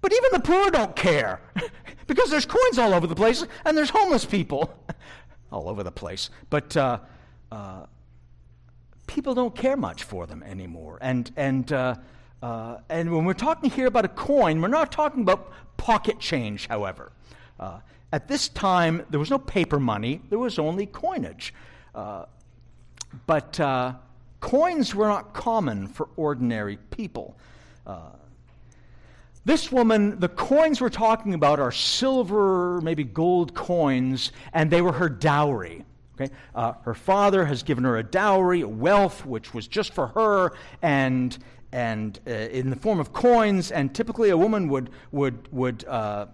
But 0.00 0.12
even 0.12 0.30
the 0.32 0.40
poor 0.40 0.70
don't 0.70 0.96
care 0.96 1.40
because 2.06 2.30
there's 2.30 2.46
coins 2.46 2.78
all 2.78 2.94
over 2.94 3.06
the 3.06 3.14
place 3.14 3.44
and 3.64 3.76
there's 3.76 3.90
homeless 3.90 4.24
people. 4.24 4.74
all 5.52 5.68
over 5.68 5.82
the 5.82 5.92
place. 5.92 6.30
But 6.50 6.76
uh, 6.76 7.00
uh, 7.52 7.86
people 9.06 9.34
don't 9.34 9.54
care 9.54 9.76
much 9.76 10.04
for 10.04 10.26
them 10.26 10.42
anymore. 10.42 10.98
And, 11.00 11.30
and, 11.36 11.70
uh, 11.72 11.96
uh 12.42 12.78
and 12.88 13.14
when 13.14 13.24
we're 13.24 13.34
talking 13.34 13.70
here 13.70 13.86
about 13.86 14.04
a 14.04 14.08
coin, 14.08 14.60
we're 14.60 14.68
not 14.68 14.92
talking 14.92 15.22
about 15.22 15.52
pocket 15.76 16.18
change, 16.18 16.66
however. 16.66 17.12
Uh, 17.58 17.80
at 18.12 18.28
this 18.28 18.48
time, 18.48 19.04
there 19.10 19.20
was 19.20 19.30
no 19.30 19.38
paper 19.38 19.78
money, 19.78 20.22
there 20.30 20.38
was 20.38 20.58
only 20.58 20.86
coinage. 20.86 21.52
Uh, 21.94 22.24
but 23.26 23.58
coins 24.40 24.94
were 24.94 25.08
not 25.08 25.34
common 25.34 25.86
for 25.86 26.08
ordinary 26.16 26.78
people. 26.90 27.36
This 29.48 29.72
woman, 29.72 30.20
the 30.20 30.28
coins 30.28 30.78
we're 30.78 30.90
talking 30.90 31.32
about 31.32 31.58
are 31.58 31.72
silver, 31.72 32.82
maybe 32.82 33.02
gold 33.02 33.54
coins, 33.54 34.30
and 34.52 34.70
they 34.70 34.82
were 34.82 34.92
her 34.92 35.08
dowry. 35.08 35.86
Okay? 36.20 36.30
Uh, 36.54 36.74
her 36.82 36.92
father 36.92 37.46
has 37.46 37.62
given 37.62 37.82
her 37.84 37.96
a 37.96 38.02
dowry, 38.02 38.60
a 38.60 38.68
wealth, 38.68 39.24
which 39.24 39.54
was 39.54 39.66
just 39.66 39.94
for 39.94 40.08
her, 40.08 40.52
and, 40.82 41.38
and 41.72 42.20
uh, 42.26 42.30
in 42.30 42.68
the 42.68 42.76
form 42.76 43.00
of 43.00 43.14
coins. 43.14 43.70
And 43.70 43.94
typically, 43.94 44.28
a 44.28 44.36
woman 44.36 44.68
would, 44.68 44.90
would, 45.12 45.50
would 45.50 45.82
uh, 45.86 46.26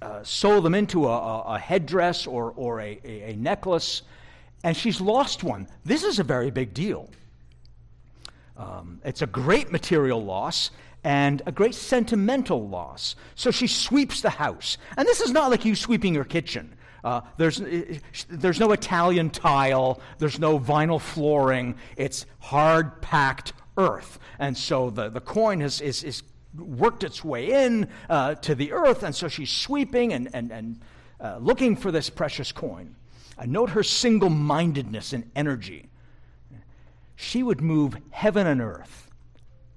uh 0.00 0.22
sew 0.22 0.60
them 0.60 0.76
into 0.76 1.08
a, 1.08 1.40
a 1.40 1.58
headdress 1.58 2.28
or, 2.28 2.52
or 2.54 2.80
a, 2.80 3.00
a 3.04 3.34
necklace, 3.34 4.02
and 4.62 4.76
she's 4.76 5.00
lost 5.00 5.42
one. 5.42 5.66
This 5.84 6.04
is 6.04 6.20
a 6.20 6.24
very 6.24 6.52
big 6.52 6.74
deal. 6.74 7.10
Um, 8.56 9.00
it's 9.04 9.22
a 9.22 9.26
great 9.26 9.72
material 9.72 10.22
loss, 10.22 10.70
and 11.04 11.42
a 11.46 11.52
great 11.52 11.74
sentimental 11.74 12.68
loss. 12.68 13.16
So 13.34 13.50
she 13.50 13.66
sweeps 13.66 14.20
the 14.20 14.30
house. 14.30 14.78
And 14.96 15.06
this 15.06 15.20
is 15.20 15.32
not 15.32 15.50
like 15.50 15.64
you 15.64 15.74
sweeping 15.74 16.14
your 16.14 16.24
kitchen. 16.24 16.76
Uh, 17.02 17.22
there's, 17.36 17.60
there's 18.28 18.60
no 18.60 18.70
Italian 18.70 19.30
tile, 19.30 20.00
there's 20.18 20.38
no 20.38 20.60
vinyl 20.60 21.00
flooring, 21.00 21.74
it's 21.96 22.26
hard 22.38 23.02
packed 23.02 23.52
earth. 23.76 24.20
And 24.38 24.56
so 24.56 24.90
the, 24.90 25.08
the 25.08 25.20
coin 25.20 25.60
has, 25.60 25.80
is, 25.80 26.04
is 26.04 26.22
worked 26.56 27.02
its 27.02 27.24
way 27.24 27.64
in 27.64 27.88
uh, 28.08 28.36
to 28.36 28.54
the 28.54 28.72
earth, 28.72 29.02
and 29.02 29.14
so 29.14 29.26
she's 29.26 29.50
sweeping 29.50 30.12
and, 30.12 30.28
and, 30.32 30.52
and 30.52 30.80
uh, 31.20 31.38
looking 31.40 31.74
for 31.74 31.90
this 31.90 32.08
precious 32.08 32.52
coin. 32.52 32.94
I 33.36 33.46
note 33.46 33.70
her 33.70 33.82
single 33.82 34.30
mindedness 34.30 35.12
and 35.12 35.28
energy. 35.34 35.88
She 37.16 37.42
would 37.42 37.60
move 37.60 37.96
heaven 38.10 38.46
and 38.46 38.60
earth 38.60 39.10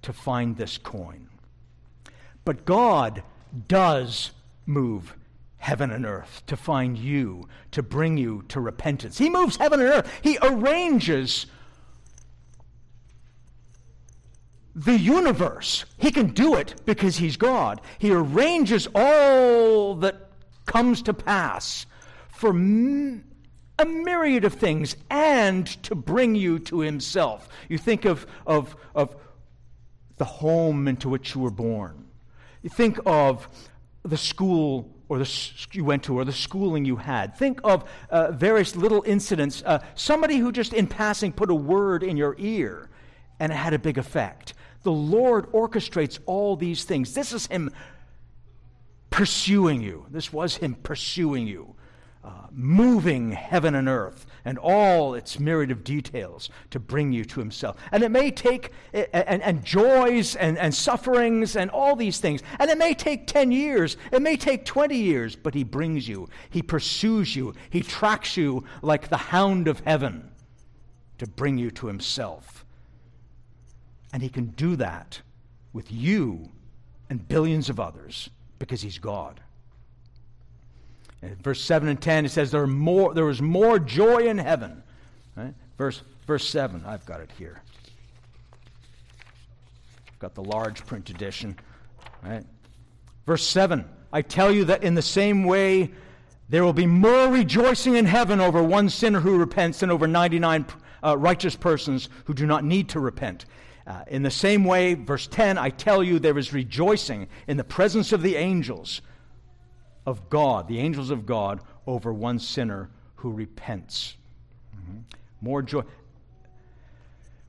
to 0.02 0.13
find 0.13 0.56
this 0.56 0.78
coin. 0.78 1.28
But 2.43 2.65
God 2.65 3.24
does 3.67 4.32
move 4.65 5.15
heaven 5.58 5.89
and 5.89 6.06
earth 6.06 6.43
to 6.45 6.56
find 6.56 6.98
you, 6.98 7.48
to 7.71 7.82
bring 7.82 8.17
you 8.17 8.43
to 8.50 8.60
repentance. 8.60 9.17
He 9.17 9.30
moves 9.30 9.58
heaven 9.58 9.80
and 9.80 9.89
earth. 9.89 10.19
He 10.21 10.38
arranges 10.41 11.48
the 14.76 14.98
universe. 14.98 15.86
He 15.98 16.12
can 16.12 16.28
do 16.34 16.54
it 16.56 16.76
because 16.86 17.17
He's 17.17 17.38
God. 17.38 17.82
He 17.98 18.12
arranges 18.12 18.88
all 18.93 19.95
that 19.95 20.30
comes 20.67 21.02
to 21.04 21.13
pass 21.13 21.86
for 22.30 22.54
a 23.78 23.86
myriad 23.86 24.46
of 24.46 24.54
things 24.54 24.96
and 25.10 25.68
to 25.84 25.96
bring 25.96 26.36
you 26.36 26.60
to 26.60 26.80
Himself. 26.80 27.50
You 27.70 27.78
think 27.78 28.06
of, 28.06 28.26
of, 28.46 28.76
of 28.94 29.16
the 30.18 30.26
home 30.26 30.88
into 30.88 31.10
which 31.10 31.36
you 31.36 31.42
were 31.42 31.52
born. 31.52 32.06
You 32.62 32.70
think 32.70 33.00
of 33.06 33.48
the 34.04 34.18
school 34.18 34.92
or 35.08 35.20
the 35.20 35.52
you 35.72 35.84
went 35.84 36.04
to 36.04 36.18
or 36.18 36.26
the 36.26 36.34
schooling 36.34 36.86
you 36.86 36.96
had. 36.96 37.36
Think 37.38 37.60
of 37.64 37.88
uh, 38.10 38.32
various 38.32 38.76
little 38.76 39.04
incidents. 39.06 39.62
Uh, 39.66 39.80
somebody 39.94 40.38
who 40.38 40.52
just 40.52 40.74
in 40.74 40.88
passing 40.88 41.32
put 41.32 41.52
a 41.52 41.56
word 41.56 42.02
in 42.02 42.18
your 42.18 42.36
ear 42.40 42.90
and 43.40 43.52
it 43.52 43.56
had 43.56 43.74
a 43.74 43.80
big 43.80 43.98
effect. 43.98 44.54
The 44.84 44.92
Lord 44.92 45.52
orchestrates 45.52 46.20
all 46.26 46.56
these 46.56 46.86
things. 46.86 47.14
This 47.14 47.34
is 47.34 47.48
Him 47.48 47.72
pursuing 49.10 49.82
you. 49.82 50.06
This 50.10 50.32
was 50.32 50.56
Him 50.56 50.76
pursuing 50.76 51.48
you 51.48 51.75
uh, 52.26 52.48
moving 52.52 53.32
heaven 53.32 53.76
and 53.76 53.88
earth 53.88 54.26
and 54.46 54.58
all 54.58 55.14
its 55.14 55.40
myriad 55.40 55.70
of 55.70 55.84
details 55.84 56.50
to 56.72 56.80
bring 56.80 57.12
you 57.12 57.24
to 57.24 57.40
himself. 57.40 57.78
And 57.92 58.04
it 58.04 58.10
may 58.10 58.32
take, 58.32 58.72
and, 58.94 59.44
and 59.44 59.64
joys 59.64 60.36
and, 60.36 60.58
and 60.58 60.74
sufferings 60.74 61.56
and 61.56 61.70
all 61.70 61.96
these 61.96 62.20
things. 62.20 62.42
And 62.60 62.72
it 62.72 62.78
may 62.80 62.96
take 62.96 63.28
10 63.28 63.52
years, 63.52 63.98
it 64.12 64.22
may 64.22 64.38
take 64.38 64.66
20 64.66 64.96
years, 64.96 65.36
but 65.36 65.54
he 65.54 65.64
brings 65.64 66.08
you, 66.08 66.28
he 66.50 66.62
pursues 66.64 67.36
you, 67.36 67.54
he 67.70 67.82
tracks 67.82 68.36
you 68.36 68.64
like 68.82 69.10
the 69.10 69.18
hound 69.18 69.68
of 69.68 69.82
heaven 69.82 70.32
to 71.20 71.28
bring 71.28 71.58
you 71.58 71.70
to 71.72 71.88
himself. 71.88 72.66
And 74.12 74.24
he 74.24 74.30
can 74.30 74.48
do 74.48 74.76
that 74.78 75.22
with 75.74 75.92
you 75.92 76.50
and 77.10 77.28
billions 77.28 77.70
of 77.70 77.80
others 77.80 78.30
because 78.58 78.82
he's 78.82 78.98
God. 78.98 79.42
Verse 81.21 81.62
7 81.62 81.89
and 81.89 81.99
10, 82.01 82.25
it 82.25 82.30
says 82.30 82.51
there, 82.51 82.67
more, 82.67 83.13
there 83.13 83.25
was 83.25 83.41
more 83.41 83.80
joy 83.80 84.28
in 84.28 84.38
heaven. 84.38 84.84
Right? 85.36 85.54
Verse, 85.78 86.01
verse 86.28 86.47
7, 86.47 86.84
I've 86.86 87.06
got 87.06 87.19
it 87.19 87.32
here. 87.38 87.62
I've 90.08 90.19
got 90.19 90.36
the 90.36 90.43
large 90.43 90.86
print 90.86 91.10
edition. 91.10 91.58
Right? 92.23 92.45
Verse 93.25 93.45
7, 93.45 93.86
I 94.13 94.21
tell 94.21 94.51
you 94.51 94.65
that 94.65 94.84
in 94.84 94.95
the 94.95 95.01
same 95.01 95.43
way, 95.45 95.91
there 96.47 96.63
will 96.63 96.73
be 96.73 96.86
more 96.86 97.28
rejoicing 97.28 97.95
in 97.95 98.06
heaven 98.06 98.39
over 98.39 98.62
one 98.62 98.89
sinner 98.89 99.19
who 99.19 99.38
repents 99.38 99.80
than 99.80 99.89
over 99.89 100.08
99 100.08 100.65
uh, 101.04 101.17
righteous 101.17 101.56
persons 101.56 102.10
who 102.25 102.34
do 102.34 102.45
not 102.45 102.63
need 102.63 102.89
to 102.89 102.99
repent. 102.99 103.45
Uh, 103.88 104.04
in 104.08 104.23
the 104.23 104.32
same 104.32 104.63
way, 104.63 104.93
verse 104.93 105.28
10, 105.28 105.58
I 105.58 105.69
tell 105.69 106.04
you, 106.04 106.19
there 106.19 106.38
is 106.38 106.54
rejoicing 106.54 107.28
in 107.47 107.58
the 107.58 107.63
presence 107.63 108.12
of 108.12 108.21
the 108.21 108.36
angels 108.36 109.01
of 110.06 110.30
God, 110.30 110.68
the 110.68 110.80
angels 110.80 111.10
of 111.10 111.26
God, 111.26 111.62
over 111.88 112.13
one 112.13 112.39
sinner 112.39 112.89
who 113.15 113.32
repents. 113.32 114.15
Mm-hmm. 114.76 115.00
More 115.41 115.62
joy. 115.62 115.84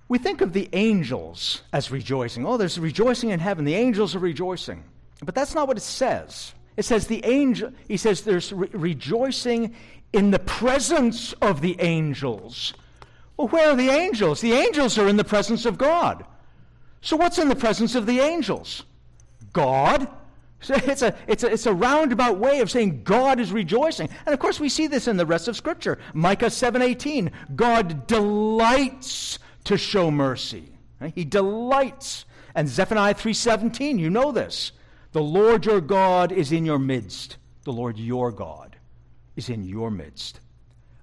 We 0.09 0.19
think 0.19 0.40
of 0.40 0.53
the 0.53 0.69
angels 0.73 1.62
as 1.73 1.90
rejoicing. 1.90 2.47
Oh, 2.47 2.57
there's 2.57 2.79
rejoicing 2.79 3.31
in 3.31 3.40
heaven. 3.40 3.64
The 3.64 3.75
angels 3.75 4.14
are 4.14 4.21
rejoicing. 4.21 4.85
But 5.25 5.35
that's 5.35 5.55
not 5.55 5.66
what 5.66 5.77
it 5.77 5.83
says. 5.83 6.53
It 6.77 6.85
says 6.85 7.07
the 7.07 7.25
angel, 7.25 7.73
he 7.88 7.97
says 7.97 8.23
there's 8.23 8.53
re- 8.53 8.69
rejoicing 8.73 9.75
in 10.12 10.31
the 10.31 10.38
presence 10.38 11.33
of 11.35 11.61
the 11.61 11.81
angels. 11.81 12.75
Well, 13.37 13.49
where 13.49 13.71
are 13.71 13.77
the 13.77 13.88
angels? 13.88 14.40
The 14.40 14.53
angels 14.53 14.99
are 14.99 15.09
in 15.09 15.16
the 15.16 15.25
presence 15.25 15.66
of 15.66 15.79
God. 15.79 16.25
So 17.01 17.16
what's 17.16 17.38
in 17.38 17.49
the 17.49 17.57
presence 17.57 17.95
of 17.95 18.07
the 18.07 18.21
angels? 18.21 18.85
God 19.53 20.09
so 20.61 20.75
it's 20.75 21.03
a, 21.03 21.14
it's, 21.27 21.42
a, 21.42 21.53
it's 21.53 21.66
a 21.66 21.73
roundabout 21.73 22.38
way 22.38 22.61
of 22.61 22.71
saying 22.71 23.03
God 23.05 23.40
is 23.40 23.53
rejoicing. 23.53 24.09
And 24.25 24.33
of 24.33 24.40
course, 24.40 24.59
we 24.59 24.69
see 24.69 24.87
this 24.87 25.07
in 25.09 25.16
the 25.16 25.27
rest 25.27 25.49
of 25.49 25.57
Scripture. 25.57 25.99
Micah 26.14 26.47
7.18, 26.47 27.31
God 27.55 28.07
delights 28.07 29.38
to 29.64 29.77
show 29.77 30.11
mercy. 30.11 30.73
He 31.14 31.25
delights. 31.25 32.25
And 32.55 32.69
Zephaniah 32.69 33.14
3.17, 33.14 33.99
you 33.99 34.09
know 34.09 34.33
this. 34.33 34.73
The 35.12 35.23
Lord 35.23 35.66
your 35.66 35.81
God 35.81 36.33
is 36.33 36.53
in 36.53 36.64
your 36.64 36.79
midst. 36.79 37.37
The 37.64 37.73
Lord 37.73 37.99
your 37.99 38.33
God 38.33 38.77
is 39.35 39.49
in 39.51 39.64
your 39.64 39.90
midst. 39.90 40.40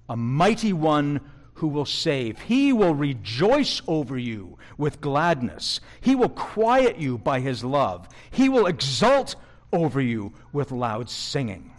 A 0.08 0.16
mighty 0.16 0.72
one 0.72 1.20
who 1.54 1.68
will 1.68 1.86
save. 1.86 2.40
He 2.40 2.72
will 2.72 2.94
rejoice 2.94 3.80
over 3.86 4.18
you 4.18 4.58
with 4.76 5.00
gladness. 5.00 5.80
He 6.00 6.16
will 6.16 6.28
quiet 6.28 6.98
you 6.98 7.18
by 7.18 7.40
his 7.40 7.62
love. 7.62 8.08
He 8.30 8.48
will 8.48 8.66
exult 8.66 9.36
over 9.74 10.00
you 10.00 10.32
with 10.52 10.70
loud 10.70 11.10
singing. 11.10 11.72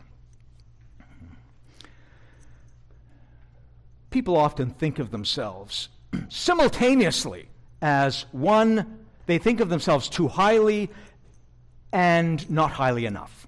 People 4.11 4.37
often 4.37 4.69
think 4.69 4.99
of 4.99 5.11
themselves 5.11 5.89
simultaneously 6.29 7.47
as 7.81 8.25
one, 8.31 8.99
they 9.25 9.37
think 9.37 9.59
of 9.59 9.69
themselves 9.69 10.07
too 10.07 10.27
highly 10.27 10.89
and 11.91 12.49
not 12.49 12.71
highly 12.71 13.05
enough. 13.05 13.47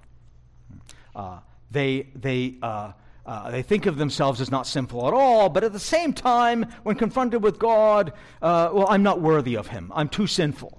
Uh, 1.14 1.38
they, 1.70 2.08
they, 2.14 2.56
uh, 2.62 2.92
uh, 3.26 3.50
they 3.50 3.62
think 3.62 3.86
of 3.86 3.96
themselves 3.96 4.40
as 4.40 4.50
not 4.50 4.66
sinful 4.66 5.06
at 5.06 5.14
all, 5.14 5.48
but 5.48 5.64
at 5.64 5.72
the 5.72 5.78
same 5.78 6.12
time, 6.12 6.66
when 6.82 6.96
confronted 6.96 7.42
with 7.42 7.58
God, 7.58 8.12
uh, 8.40 8.70
well, 8.72 8.86
I'm 8.88 9.02
not 9.02 9.20
worthy 9.20 9.54
of 9.56 9.68
Him. 9.68 9.92
I'm 9.94 10.08
too 10.08 10.26
sinful. 10.26 10.78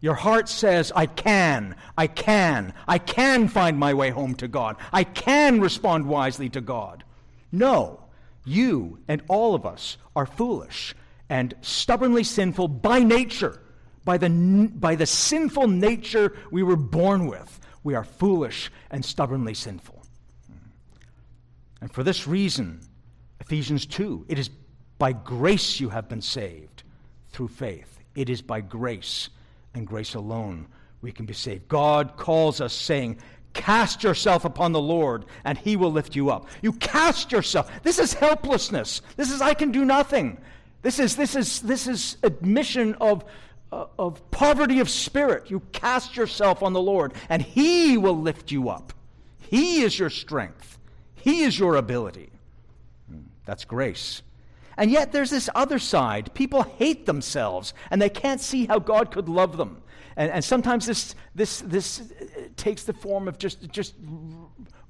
Your 0.00 0.14
heart 0.14 0.48
says, 0.48 0.92
I 0.96 1.06
can, 1.06 1.76
I 1.96 2.06
can, 2.06 2.72
I 2.88 2.98
can 2.98 3.48
find 3.48 3.78
my 3.78 3.92
way 3.92 4.10
home 4.10 4.34
to 4.36 4.48
God. 4.48 4.76
I 4.92 5.04
can 5.04 5.60
respond 5.60 6.06
wisely 6.06 6.48
to 6.50 6.60
God. 6.60 7.04
No, 7.52 8.04
you 8.44 8.98
and 9.08 9.22
all 9.28 9.54
of 9.54 9.66
us 9.66 9.98
are 10.16 10.26
foolish 10.26 10.94
and 11.28 11.54
stubbornly 11.60 12.24
sinful 12.24 12.68
by 12.68 13.00
nature, 13.00 13.60
by 14.04 14.16
the, 14.16 14.30
by 14.74 14.94
the 14.94 15.06
sinful 15.06 15.68
nature 15.68 16.34
we 16.50 16.62
were 16.62 16.76
born 16.76 17.26
with. 17.26 17.60
We 17.82 17.94
are 17.94 18.04
foolish 18.04 18.70
and 18.90 19.04
stubbornly 19.04 19.54
sinful. 19.54 20.02
Hmm. 20.46 20.54
And 21.82 21.92
for 21.92 22.02
this 22.02 22.26
reason, 22.26 22.80
Ephesians 23.40 23.84
2, 23.84 24.26
it 24.28 24.38
is 24.38 24.48
by 24.98 25.12
grace 25.12 25.78
you 25.78 25.90
have 25.90 26.08
been 26.08 26.22
saved 26.22 26.84
through 27.32 27.48
faith. 27.48 27.98
It 28.14 28.28
is 28.28 28.42
by 28.42 28.60
grace 28.60 29.28
and 29.74 29.86
grace 29.86 30.14
alone 30.14 30.66
we 31.02 31.12
can 31.12 31.26
be 31.26 31.34
saved. 31.34 31.68
God 31.68 32.16
calls 32.16 32.60
us 32.60 32.72
saying, 32.72 33.18
Cast 33.52 34.04
yourself 34.04 34.44
upon 34.44 34.72
the 34.72 34.80
Lord, 34.80 35.24
and 35.44 35.58
he 35.58 35.74
will 35.74 35.90
lift 35.90 36.14
you 36.14 36.30
up. 36.30 36.48
You 36.62 36.72
cast 36.74 37.32
yourself. 37.32 37.70
This 37.82 37.98
is 37.98 38.12
helplessness. 38.12 39.02
This 39.16 39.32
is, 39.32 39.42
I 39.42 39.54
can 39.54 39.72
do 39.72 39.84
nothing. 39.84 40.38
This 40.82 41.00
is, 41.00 41.16
this 41.16 41.34
is, 41.34 41.60
this 41.60 41.88
is 41.88 42.16
admission 42.22 42.94
of, 43.00 43.24
uh, 43.72 43.86
of 43.98 44.30
poverty 44.30 44.78
of 44.78 44.88
spirit. 44.88 45.50
You 45.50 45.60
cast 45.72 46.16
yourself 46.16 46.62
on 46.62 46.72
the 46.72 46.80
Lord, 46.80 47.14
and 47.28 47.42
he 47.42 47.98
will 47.98 48.16
lift 48.16 48.52
you 48.52 48.68
up. 48.68 48.92
He 49.40 49.82
is 49.82 49.98
your 49.98 50.10
strength, 50.10 50.78
he 51.16 51.42
is 51.42 51.58
your 51.58 51.76
ability. 51.76 52.30
Hmm, 53.10 53.22
that's 53.44 53.64
grace. 53.64 54.22
And 54.80 54.90
yet 54.90 55.12
there's 55.12 55.28
this 55.28 55.50
other 55.54 55.78
side. 55.78 56.32
People 56.32 56.62
hate 56.62 57.04
themselves, 57.04 57.74
and 57.90 58.00
they 58.00 58.08
can't 58.08 58.40
see 58.40 58.64
how 58.64 58.78
God 58.78 59.10
could 59.10 59.28
love 59.28 59.58
them. 59.58 59.82
And, 60.16 60.32
and 60.32 60.42
sometimes 60.42 60.86
this, 60.86 61.14
this, 61.34 61.60
this 61.60 62.00
uh, 62.00 62.44
takes 62.56 62.84
the 62.84 62.94
form 62.94 63.28
of 63.28 63.36
just, 63.36 63.70
just 63.70 63.94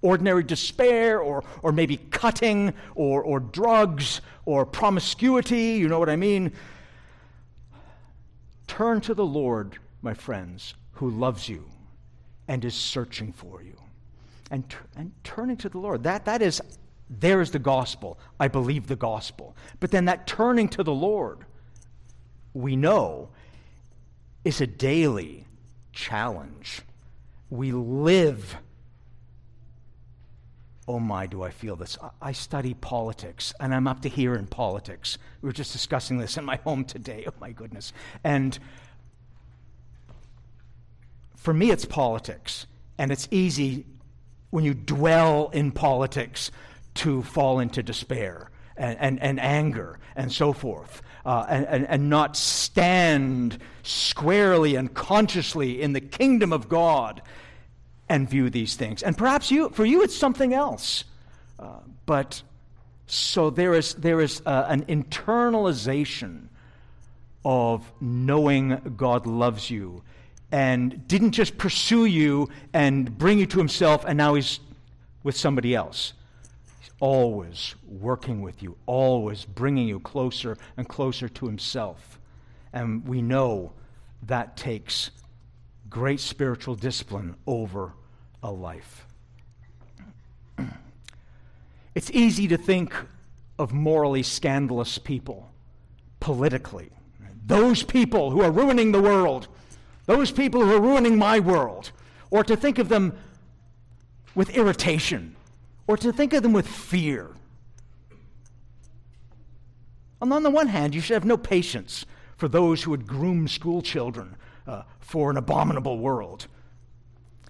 ordinary 0.01 0.45
despair 0.45 1.19
or, 1.19 1.43
or 1.65 1.73
maybe 1.73 1.97
cutting 1.97 2.73
or, 2.95 3.25
or 3.25 3.41
drugs 3.41 4.21
or 4.45 4.65
promiscuity. 4.65 5.73
You 5.73 5.89
know 5.89 5.99
what 5.99 6.09
I 6.09 6.15
mean? 6.15 6.53
Turn 8.69 9.01
to 9.01 9.13
the 9.13 9.27
Lord, 9.27 9.77
my 10.03 10.15
friends, 10.15 10.75
who 10.93 11.11
loves 11.11 11.49
you 11.49 11.65
and 12.47 12.65
is 12.65 12.77
searching 12.77 13.33
for 13.33 13.61
you. 13.61 13.77
And, 14.53 14.73
and 14.95 15.11
turning 15.25 15.57
to 15.57 15.69
the 15.69 15.79
Lord, 15.79 16.05
that, 16.05 16.27
that 16.27 16.43
is, 16.43 16.63
there 17.11 17.41
is 17.41 17.51
the 17.51 17.59
gospel. 17.59 18.19
I 18.39 18.47
believe 18.47 18.87
the 18.87 18.97
gospel. 18.97 19.57
But 19.81 19.91
then 19.91 20.05
that 20.05 20.29
turning 20.29 20.69
to 20.71 20.85
the 20.85 20.95
Lord, 20.95 21.45
we 22.55 22.77
know 22.77 23.31
is 24.45 24.61
a 24.61 24.67
daily 24.67 25.47
challenge. 25.93 26.83
We 27.51 27.73
live. 27.73 28.57
Oh 30.87 31.01
my, 31.01 31.27
do 31.27 31.43
I 31.43 31.51
feel 31.51 31.75
this? 31.75 31.99
I 32.23 32.33
study 32.33 32.75
politics, 32.75 33.53
and 33.61 33.75
I'm 33.75 33.89
up 33.89 34.03
to 34.03 34.09
here 34.09 34.37
in 34.37 34.47
politics. 34.47 35.19
We 35.43 35.49
were 35.49 35.53
just 35.53 35.73
discussing 35.73 36.19
this 36.19 36.37
in 36.37 36.45
my 36.45 36.57
home 36.57 36.85
today. 36.85 37.25
Oh 37.27 37.35
my 37.41 37.51
goodness. 37.51 37.93
And 38.23 38.57
for 41.37 41.53
me, 41.53 41.71
it's 41.71 41.85
politics. 41.85 42.67
And 42.99 43.11
it's 43.11 43.27
easy 43.31 43.87
when 44.51 44.65
you 44.65 44.75
dwell 44.75 45.49
in 45.51 45.73
politics 45.73 46.51
to 46.95 47.23
fall 47.23 47.59
into 47.59 47.83
despair 47.83 48.51
and, 48.77 48.99
and, 48.99 49.21
and 49.21 49.41
anger 49.41 49.99
and 50.17 50.33
so 50.33 50.53
forth 50.53 51.03
uh, 51.25 51.47
and, 51.49 51.67
and, 51.67 51.87
and 51.89 52.11
not 52.11 52.37
stand 52.37 53.59
squarely 53.83 54.75
and 54.75 54.95
consciously 54.95 55.81
in 55.81 55.93
the 55.93 56.01
kingdom 56.01 56.53
of 56.53 56.69
God 56.69 57.23
and 58.09 58.29
view 58.29 58.51
these 58.51 58.75
things. 58.75 59.03
And 59.03 59.17
perhaps 59.17 59.51
you, 59.51 59.69
for 59.71 59.85
you, 59.85 60.03
it's 60.03 60.17
something 60.17 60.53
else. 60.53 61.05
Uh, 61.59 61.81
but 62.07 62.43
so 63.07 63.51
there 63.51 63.75
is, 63.75 63.95
there 63.95 64.21
is 64.21 64.43
uh, 64.47 64.67
an 64.69 64.85
internalization 64.87 66.49
of 67.45 67.91
knowing 68.01 68.95
God 68.97 69.27
loves 69.27 69.71
you 69.71 70.03
and 70.53 71.07
didn't 71.07 71.33
just 71.33 71.57
pursue 71.59 72.05
you 72.05 72.49
and 72.73 73.17
bring 73.17 73.39
you 73.39 73.47
to 73.47 73.59
himself 73.59 74.05
and 74.07 74.17
now 74.19 74.35
he's 74.35 74.61
with 75.23 75.37
somebody 75.37 75.75
else 75.75 76.13
always 77.01 77.75
working 77.89 78.43
with 78.43 78.63
you, 78.63 78.77
always 78.87 79.45
bringing 79.45 79.89
you 79.89 79.99
closer 80.01 80.57
and 80.77 80.89
closer 80.89 81.29
to 81.29 81.47
Himself. 81.47 82.21
And 82.73 83.07
we 83.07 83.23
know 83.23 83.73
that 84.27 84.57
takes 84.57 85.11
great 85.89 86.21
spiritual 86.21 86.77
discipline 86.77 87.35
over 87.47 87.95
a 88.43 88.51
life. 88.51 89.07
It's 91.93 92.11
easy 92.13 92.47
to 92.47 92.57
think 92.57 92.95
of 93.59 93.73
morally 93.73 94.23
scandalous 94.23 94.97
people 94.97 95.51
politically. 96.21 96.91
Those 97.45 97.83
people 97.83 98.31
who 98.31 98.43
are 98.43 98.51
ruining 98.53 98.93
the 98.93 99.03
world, 99.03 99.49
those 100.07 100.31
people 100.31 100.65
who 100.65 100.73
are 100.73 100.81
ruining 100.81 101.19
my 101.19 101.41
world, 101.41 101.91
or 102.31 102.45
to 102.45 102.57
think 102.57 102.79
of 102.79 102.89
them 102.89 103.19
with 104.37 104.51
irritation 104.51 105.35
or 105.91 105.97
to 105.97 106.13
think 106.13 106.33
of 106.33 106.45
them 106.45 106.53
with 106.53 106.69
fear. 106.69 107.33
And 110.23 110.33
on 110.33 110.45
the 110.45 110.51
one 110.51 110.69
hand, 110.69 110.95
you 110.95 111.01
should 111.01 111.15
have 111.15 111.25
no 111.25 111.37
patience 111.37 112.07
for 112.37 112.47
those 112.47 112.85
who 112.85 112.93
would 112.93 113.09
groom 113.09 113.49
school 113.49 113.83
children 113.83 114.37
uh, 114.69 114.83
for 115.01 115.33
an 115.33 115.37
abominable 115.37 115.99
world. 115.99 116.47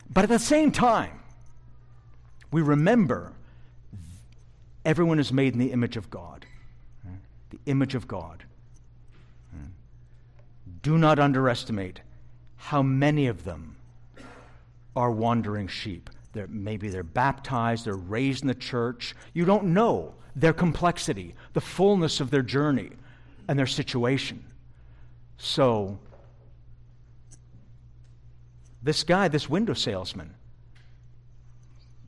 But 0.09 0.25
at 0.25 0.31
the 0.31 0.39
same 0.39 0.73
time, 0.73 1.21
we 2.51 2.63
remember 2.63 3.35
everyone 4.87 5.19
is 5.19 5.31
made 5.31 5.53
in 5.53 5.59
the 5.59 5.73
image 5.73 5.99
of 5.99 6.09
God. 6.09 6.47
The 7.51 7.59
image 7.67 7.95
of 7.95 8.09
God. 8.09 8.45
Do 10.81 10.97
not 10.97 11.19
underestimate 11.19 12.01
how 12.57 12.83
many 12.83 13.27
of 13.27 13.45
them 13.45 13.77
are 14.97 15.11
wandering 15.11 15.69
sheep. 15.69 16.09
They're, 16.33 16.47
maybe 16.47 16.89
they're 16.89 17.03
baptized, 17.03 17.85
they're 17.85 17.95
raised 17.95 18.43
in 18.43 18.49
the 18.49 18.55
church. 18.55 19.15
You 19.33 19.45
don't 19.45 19.67
know 19.67 20.15
their 20.37 20.53
complexity, 20.53 21.35
the 21.53 21.61
fullness 21.61 22.21
of 22.21 22.31
their 22.31 22.43
journey, 22.43 22.91
and 23.49 23.59
their 23.59 23.67
situation. 23.67 24.45
So, 25.39 25.99
this 28.83 29.03
guy, 29.03 29.29
this 29.29 29.49
window 29.49 29.75
salesman, 29.75 30.35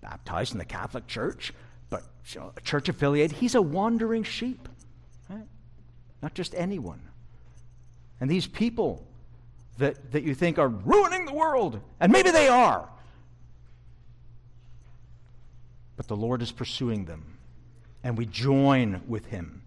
baptized 0.00 0.52
in 0.52 0.58
the 0.58 0.64
Catholic 0.64 1.06
Church, 1.06 1.52
but 1.90 2.02
you 2.32 2.40
know, 2.40 2.52
a 2.56 2.60
church 2.60 2.88
affiliate, 2.88 3.32
he's 3.32 3.54
a 3.54 3.62
wandering 3.62 4.22
sheep. 4.22 4.68
Right? 5.28 5.46
Not 6.22 6.34
just 6.34 6.54
anyone. 6.54 7.00
And 8.20 8.30
these 8.30 8.46
people 8.46 9.06
that, 9.78 10.12
that 10.12 10.22
you 10.22 10.34
think 10.34 10.58
are 10.58 10.68
ruining 10.68 11.26
the 11.26 11.32
world, 11.32 11.80
and 11.98 12.12
maybe 12.12 12.30
they 12.30 12.48
are, 12.48 12.88
but 16.02 16.08
the 16.08 16.16
Lord 16.16 16.42
is 16.42 16.50
pursuing 16.50 17.04
them. 17.04 17.38
And 18.02 18.18
we 18.18 18.26
join 18.26 19.02
with 19.06 19.26
him. 19.26 19.62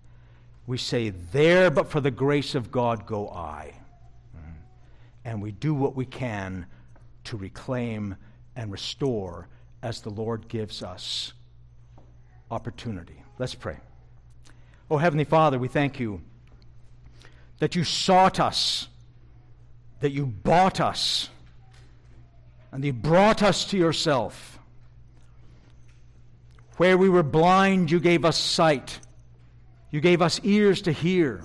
We 0.68 0.78
say, 0.78 1.12
There, 1.32 1.72
but 1.72 1.90
for 1.90 2.02
the 2.02 2.12
grace 2.12 2.56
of 2.56 2.74
God, 2.74 3.06
go 3.06 3.30
I. 3.30 3.74
Mm-hmm. 4.36 4.52
And 5.24 5.42
we 5.42 5.54
do 5.54 5.74
what 5.74 5.96
we 5.96 6.06
can 6.06 6.66
to 7.24 7.38
reclaim 7.38 8.18
and 8.54 8.70
restore 8.70 9.48
as 9.82 10.02
the 10.02 10.10
Lord 10.10 10.50
gives 10.50 10.84
us 10.84 11.32
opportunity. 12.52 13.24
Let's 13.40 13.56
pray. 13.56 13.78
Oh, 14.92 14.98
Heavenly 14.98 15.24
Father, 15.24 15.58
we 15.58 15.70
thank 15.70 16.02
you 16.02 16.20
that 17.60 17.78
you 17.78 17.86
sought 17.86 18.42
us, 18.42 18.90
that 20.02 20.12
you 20.12 20.26
bought 20.26 20.82
us, 20.82 21.30
and 22.74 22.84
you 22.84 22.92
brought 22.92 23.42
us 23.42 23.64
to 23.68 23.78
yourself. 23.78 24.55
Where 26.78 26.98
we 26.98 27.10
were 27.10 27.24
blind, 27.24 27.90
you 27.90 28.00
gave 28.00 28.26
us 28.26 28.38
sight. 28.38 29.00
You 29.92 30.02
gave 30.02 30.22
us 30.22 30.42
ears 30.44 30.82
to 30.84 30.92
hear. 30.92 31.42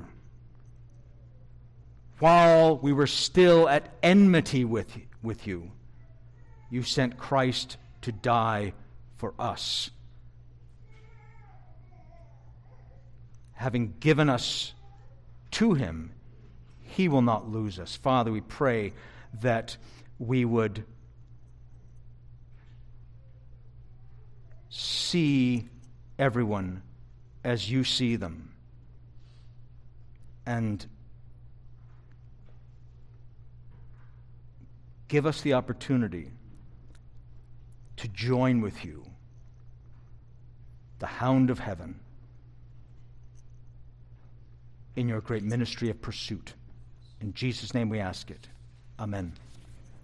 While 2.19 2.79
we 2.79 2.93
were 2.93 3.07
still 3.07 3.69
at 3.69 3.95
enmity 4.03 4.65
with, 4.65 4.97
with 5.23 5.47
you, 5.47 5.71
you 6.69 6.83
sent 6.83 7.17
Christ 7.17 7.77
to 8.03 8.13
die 8.13 8.73
for 9.17 9.35
us. 9.39 9.91
Having 13.53 13.95
given 14.01 14.29
us 14.29 14.75
to 15.53 15.75
him, 15.75 16.13
he 16.81 17.09
will 17.09 17.23
not 17.23 17.49
lose 17.49 17.79
us. 17.79 17.95
Father, 17.95 18.33
we 18.33 18.41
pray 18.41 18.93
that 19.41 19.77
we 20.19 20.45
would 20.45 20.85
see 24.71 25.69
everyone 26.19 26.83
as 27.45 27.71
you 27.71 27.85
see 27.85 28.17
them. 28.17 28.53
And 30.47 30.87
give 35.09 35.27
us 35.27 35.43
the 35.43 35.55
opportunity 35.55 36.31
to 37.97 38.09
join 38.09 38.61
with 38.61 38.85
you, 38.85 39.05
the 40.99 41.07
hound 41.07 41.51
of 41.51 41.59
heaven, 41.59 42.01
in 44.97 45.09
your 45.09 45.21
great 45.21 45.43
ministry 45.43 45.91
of 45.91 46.01
pursuit. 46.01 46.55
In 47.21 47.35
Jesus' 47.35 47.75
name 47.75 47.89
we 47.89 47.99
ask 47.99 48.31
it. 48.31 48.49
Amen. 48.99 49.33